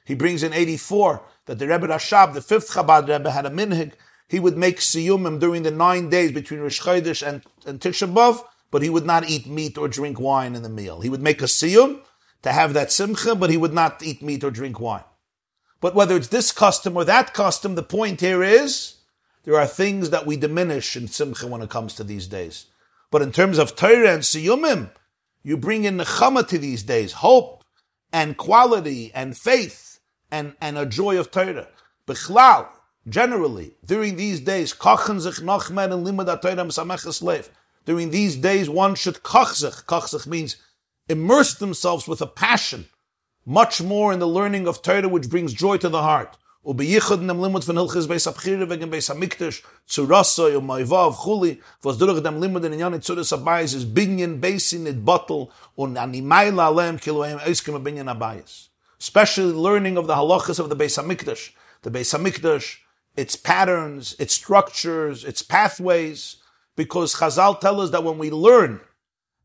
[0.05, 3.93] He brings in 84 that the Rebbe Rashab, the fifth Chabad Rebbe, had a minhag.
[4.29, 8.45] He would make siyumim during the nine days between Rosh Chodesh and, and Tisha B'Av,
[8.71, 11.01] but he would not eat meat or drink wine in the meal.
[11.01, 12.01] He would make a siyum
[12.43, 15.05] to have that simcha, but he would not eat meat or drink wine.
[15.81, 18.97] But whether it's this custom or that custom, the point here is
[19.45, 22.67] there are things that we diminish in simcha when it comes to these days.
[23.11, 24.91] But in terms of Torah and Siyumim,
[25.43, 27.65] you bring in Nechama to these days, hope
[28.13, 30.01] and quality and faith
[30.31, 31.69] and, and a joy of Torah.
[32.07, 32.69] Bechlal,
[33.09, 37.45] generally, during these days, noch mehr in limud Torah
[37.85, 39.23] During these days, one should.
[39.23, 40.57] Koch sich means
[41.09, 42.87] immerse themselves with a passion,
[43.47, 46.37] much more in the learning of Torah, which brings joy to the heart.
[46.69, 51.97] Ubeyichud nem limud von Hilchis Beis Abchire wegen Beis Hamikdash, Zurasa, Yom Maivav, Chuli, was
[51.97, 56.99] durch dem limud in Inyan Tzuras Abayis is binyan, basin, it bottle, un animayla alem
[56.99, 58.69] kiloem eiskim binyan Abayis.
[59.01, 62.77] Especially learning of the halachas of the Beis Hamikdash, the Beis Hamikdash,
[63.17, 66.37] its patterns, its structures, its pathways,
[66.77, 68.83] because Chazal tell us that when we learn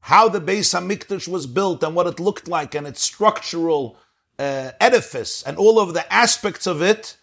[0.02, 3.98] how the Beis Hamikdash was built and what it looked like and its structural
[4.40, 7.18] uh, edifice and all of the aspects of it,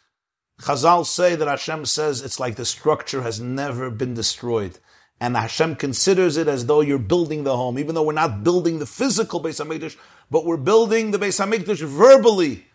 [0.61, 4.79] Chazal say that Hashem says it's like the structure has never been destroyed.
[5.21, 8.79] And Hashem considers it as though you're building the home, even though we're not building
[8.79, 9.97] the physical Beis Hamikdash,
[10.31, 12.67] but we're building the Beis Hamikdash verbally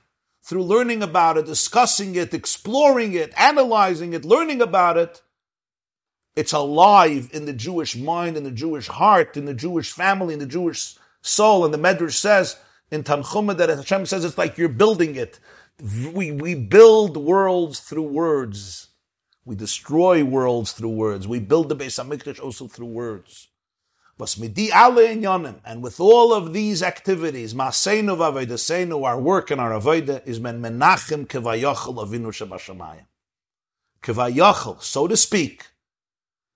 [0.43, 5.21] through learning about it, discussing it, exploring it, analyzing it, learning about it.
[6.35, 10.39] It's alive in the Jewish mind, in the Jewish heart, in the Jewish family, in
[10.39, 11.65] the Jewish soul.
[11.65, 12.57] And the Medrash says
[12.91, 15.39] in Tanchuma that Hashem says it's like you're building it.
[16.13, 18.89] We, we build worlds through words.
[19.43, 21.27] We destroy worlds through words.
[21.27, 23.49] We build the Beis Hamikdash also through words.
[24.17, 31.95] And with all of these activities, our work and our Avodah, is men menachem kevayachal
[31.95, 33.05] avinu shabashamayim.
[34.01, 35.67] Kevayachal, so to speak,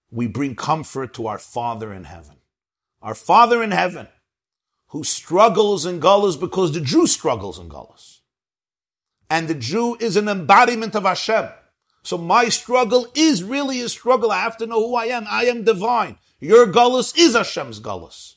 [0.10, 2.38] we bring comfort to our Father in heaven.
[3.02, 4.08] Our Father in heaven,
[4.90, 8.20] who struggles in Gullus because the Jew struggles in Gullus.
[9.30, 11.50] And the Jew is an embodiment of Hashem.
[12.04, 14.32] So my struggle is really a struggle.
[14.32, 15.26] I have to know who I am.
[15.30, 16.18] I am divine.
[16.40, 18.36] Your Gullus is Hashem's Gullus.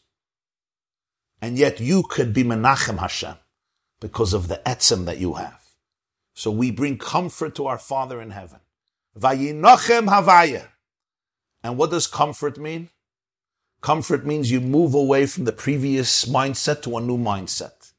[1.41, 3.37] And yet you could be Menachem Hashem
[4.01, 5.61] because of the etzem that you have.
[6.35, 8.61] So we bring comfort to our Father in heaven.
[9.19, 10.69] Vayinochem Havaya.
[11.63, 12.91] And what does comfort mean?
[13.83, 17.93] Comfort means you move away from the previous mindset to a new mindset.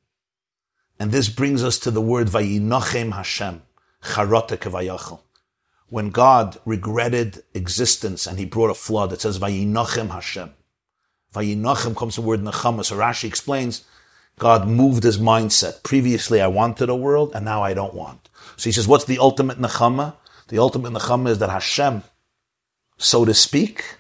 [0.98, 3.62] And this brings us to the word Vayinochem Hashem.
[5.90, 10.54] When God regretted existence and he brought a flood, it says Vayinochem Hashem.
[11.36, 12.86] Vayinochem comes from the word Nechama.
[12.86, 13.84] So Rashi explains,
[14.40, 15.84] God moved his mindset.
[15.84, 18.30] Previously I wanted a world and now I don't want.
[18.56, 20.16] So he says, what's the ultimate Nechama?
[20.48, 22.04] The ultimate Nechama is that Hashem,
[22.98, 23.98] so to speak,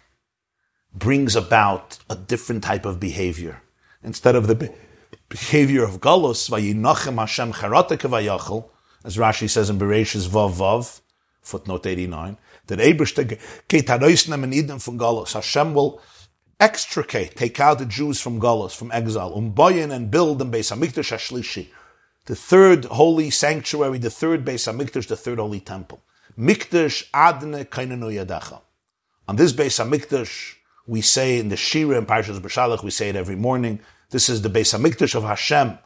[0.94, 3.62] brings about a different type of behavior.
[4.04, 4.70] Instead of the be-
[5.30, 8.70] behavior of Galus, Vayinachem Hashem Charata
[9.04, 11.02] as Rashi says in Bereshis Vav Vav,
[11.42, 12.38] footnote 89,
[12.68, 15.34] that Eberste Ketanoisnem and Eden from Galus.
[15.34, 16.02] Hashem will
[16.60, 21.12] extricate, take out the Jews from Galus, from exile, umbayin and build them Beis Hamikdash
[21.12, 21.68] Hashlishi,
[22.26, 26.02] the third holy sanctuary, the third Beis Hamikdash, the third holy temple.
[26.38, 28.62] Mikdash Adne Kainanu Yadacha.
[29.28, 30.56] On this Beis Hamikdash,
[30.86, 33.80] we say in the Shira and Parshas B'Shalach, we say it every morning.
[34.10, 35.78] This is the Beis Hamikdash of Hashem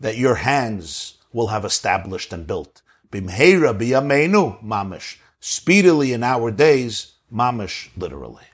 [0.00, 2.82] that your hands will have established and built.
[3.12, 5.18] Bimheira biyameinu mamish.
[5.40, 8.44] Speedily in our days, mamish literally.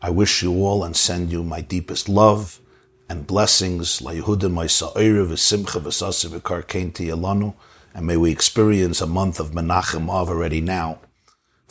[0.00, 2.60] I wish you all and send you my deepest love
[3.08, 4.00] and blessings.
[4.00, 7.54] La Yehuda Ma'isa'ira v'simcha v'sasa v'karkenti elanu.
[7.92, 11.00] And may we experience a month of Menachem Av already now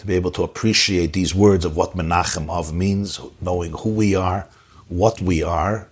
[0.08, 4.48] be able to appreciate these words of what Menachem Av means, knowing who we are,
[4.88, 5.90] what we are,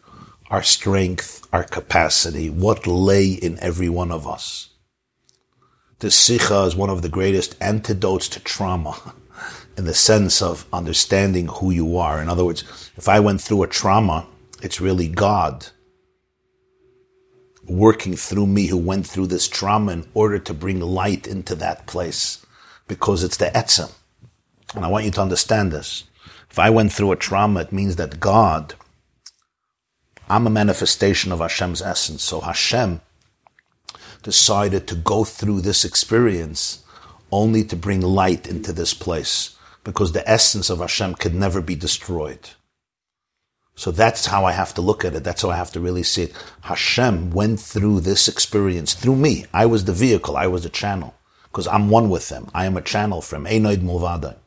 [0.50, 4.70] our strength, our capacity, what lay in every one of us.
[6.00, 9.14] This Sikha is one of the greatest antidotes to trauma
[9.78, 12.22] in the sense of understanding who you are.
[12.22, 12.64] In other words,
[12.96, 14.28] if I went through a trauma,
[14.62, 15.68] it's really God
[17.68, 21.86] working through me who went through this trauma in order to bring light into that
[21.88, 22.46] place
[22.88, 23.92] because it's the etzem.
[24.74, 26.06] And I want you to understand this.
[26.50, 28.76] If I went through a trauma, it means that God,
[30.30, 32.24] I'm a manifestation of Hashem's essence.
[32.24, 33.02] So Hashem
[34.24, 36.84] decided to go through this experience
[37.32, 41.76] only to bring light into this place because the essence of Hashem could never be
[41.76, 42.50] destroyed.
[43.76, 45.24] So that's how I have to look at it.
[45.24, 46.34] That's how I have to really see it.
[46.62, 49.46] Hashem went through this experience through me.
[49.54, 50.38] I was the vehicle.
[50.38, 51.14] I was the channel
[51.44, 52.50] because I'm one with them.
[52.54, 54.38] I am a channel from Einoid Mulvada.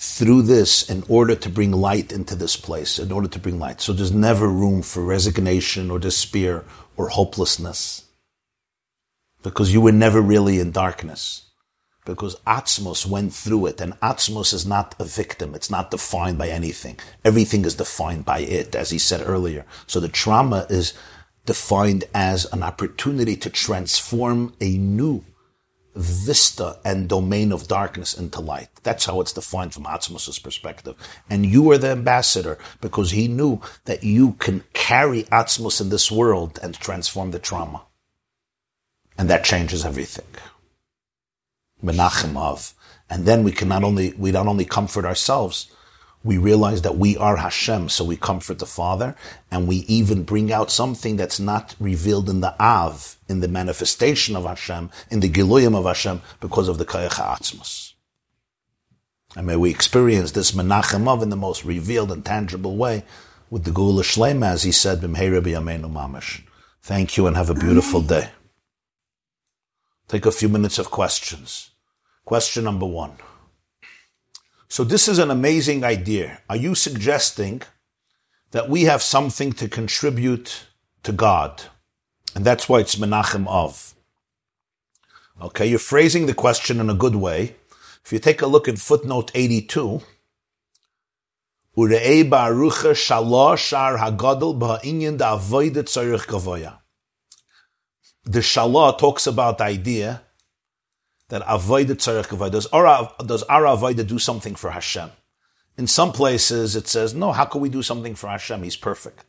[0.00, 3.80] Through this, in order to bring light into this place, in order to bring light.
[3.80, 6.64] So there's never room for resignation or despair
[6.96, 8.04] or hopelessness.
[9.42, 11.50] Because you were never really in darkness.
[12.04, 15.56] Because Atzmos went through it, and Atzmos is not a victim.
[15.56, 17.00] It's not defined by anything.
[17.24, 19.66] Everything is defined by it, as he said earlier.
[19.88, 20.94] So the trauma is
[21.44, 25.24] defined as an opportunity to transform a new
[25.98, 28.68] vista and domain of darkness into light.
[28.84, 30.94] That's how it's defined from Atzmos' perspective.
[31.28, 36.10] And you are the ambassador because he knew that you can carry Atzmos in this
[36.10, 37.82] world and transform the trauma.
[39.18, 40.26] And that changes everything.
[41.82, 42.74] Menachem.
[43.10, 45.70] And then we can not only, we not only comfort ourselves,
[46.24, 49.14] we realize that we are Hashem, so we comfort the Father,
[49.50, 54.34] and we even bring out something that's not revealed in the Av, in the manifestation
[54.34, 57.92] of Hashem, in the Giluyim of Hashem, because of the Kayach Atzmos.
[59.36, 63.04] And may we experience this Menachem Av in the most revealed and tangible way
[63.50, 66.42] with the Geula Shlema, as he said, mamash.
[66.82, 68.30] Thank you and have a beautiful day.
[70.08, 71.70] Take a few minutes of questions.
[72.24, 73.12] Question number one.
[74.68, 76.42] So this is an amazing idea.
[76.48, 77.62] Are you suggesting
[78.50, 80.66] that we have something to contribute
[81.02, 81.64] to God?
[82.34, 83.94] And that's why it's Menachem Av.
[85.40, 87.56] Okay, you're phrasing the question in a good way.
[88.04, 90.02] If you take a look at footnote 82,
[91.74, 91.84] the
[98.40, 100.22] Shalah talks about the idea
[101.28, 102.52] that avoida tzarech kavod.
[102.52, 105.10] Does our does our avoida do something for Hashem?
[105.76, 107.32] In some places it says no.
[107.32, 108.62] How can we do something for Hashem?
[108.62, 109.24] He's perfect.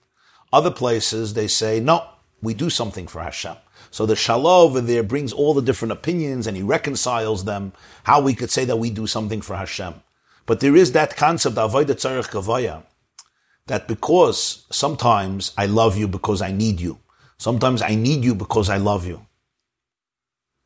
[0.52, 2.08] Other places they say no.
[2.42, 3.56] We do something for Hashem.
[3.92, 7.74] So the Shalah over there brings all the different opinions and he reconciles them.
[8.04, 9.96] How we could say that we do something for Hashem.
[10.46, 12.84] But there is that concept avoida tzarech gavoha
[13.68, 17.00] that because sometimes I love you because I need you.
[17.38, 19.26] Sometimes I need you because I love you.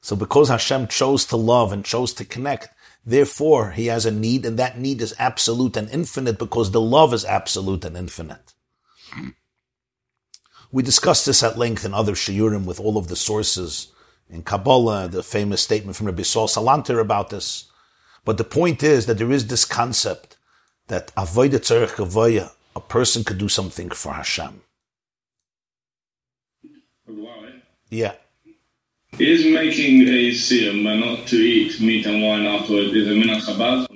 [0.04, 2.68] So because Hashem chose to love and chose to connect,
[3.06, 7.14] therefore he has a need and that need is absolute and infinite because the love
[7.14, 8.54] is absolute and infinite.
[10.74, 13.94] We discussed this at length in other shiurim with all of the sources
[14.30, 17.72] in Kabbalah, the famous statement from Rabbi Saul Salanter about this.
[18.26, 20.36] But the point is that there is this concept
[20.88, 24.64] that avoida tzarech gavoha, a person could do something for Hashem.
[27.90, 28.16] Yeah.
[29.20, 33.88] Is making a siyum not to eat meat and wine afterwards is a minhag Chabad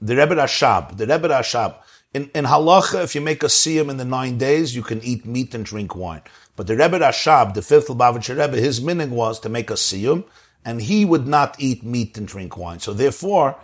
[0.00, 1.74] the Rebbe Rashab, the Rebbe Rashab.
[2.14, 5.26] In, in halacha, if you make a siyum in the nine days, you can eat
[5.26, 6.22] meat and drink wine.
[6.56, 10.24] But the Rebbe Rashab, the fifth Lubavitcher Rebbe, his minig was to make a siyum,
[10.64, 12.80] and he would not eat meat and drink wine.
[12.80, 13.56] So therefore,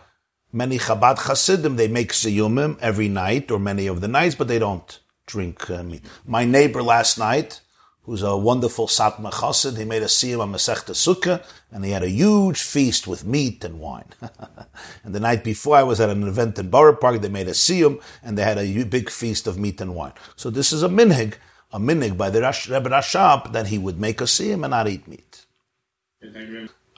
[0.53, 4.59] many Chabad Hasidim, they make siyumim every night, or many of the nights, but they
[4.59, 6.05] don't drink uh, meat.
[6.27, 7.61] My neighbor last night,
[8.07, 9.77] who's a wonderful Satmar Chassid.
[9.77, 13.65] He made a siyum on Masechta Sukkah, and he had a huge feast with meat
[13.65, 14.07] and wine.
[15.05, 17.21] and the night before, I was at an event in Borough Park.
[17.21, 20.13] They made a siyum, and they had a big feast of meat and wine.
[20.37, 21.35] So this is a minhig,
[21.73, 24.89] a minhig by the Rash, Rebbe Rashab, that he would make a siyum and not
[24.89, 25.45] eat meat.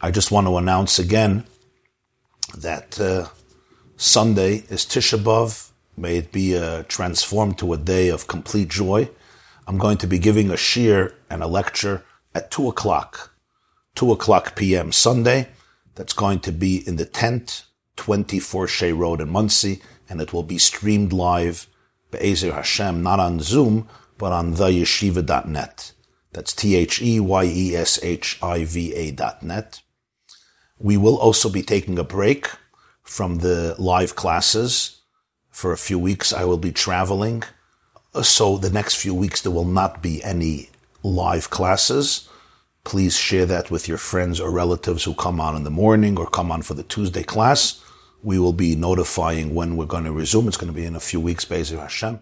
[0.01, 1.45] I just want to announce again
[2.57, 3.29] that uh,
[3.97, 5.71] Sunday is Tisha B'Av.
[5.97, 9.09] May it be uh, transformed to a day of complete joy.
[9.69, 12.03] I'm going to be giving a shiur and a lecture
[12.35, 13.35] at 2 o'clock,
[13.97, 14.93] 2 o'clock p.m.
[14.93, 15.49] Sunday.
[15.95, 17.67] That's going to be in the tent,
[17.97, 21.67] 24 Shea Road in Monsey, and it will be streamed live,
[22.11, 23.87] Be'ezer Hashem, not on Zoom,
[24.17, 25.93] but on theyeshiva.net.
[26.33, 27.21] That's T-H-E-Y-E-S-H-I-V-A
[29.11, 29.83] dot net.
[30.79, 32.49] We will also be taking a break
[33.03, 35.03] from the live classes.
[35.51, 37.45] For a few weeks, I will be traveling
[38.23, 40.71] so the next few weeks there will not be any
[41.03, 42.29] live classes.
[42.85, 46.27] Please share that with your friends or relatives who come on in the morning or
[46.27, 47.83] come on for the Tuesday class.
[48.23, 50.49] We will be notifying when we're going to resume.
[50.49, 52.21] It's going to be in a few weeks, Be'ezer Hashem.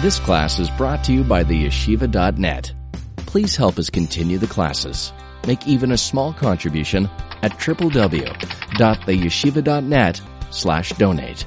[0.00, 2.72] This class is brought to you by the yeshiva.net.
[3.16, 5.12] Please help us continue the classes.
[5.46, 7.10] Make even a small contribution
[7.42, 11.46] at www.theyeshiva.net slash donate.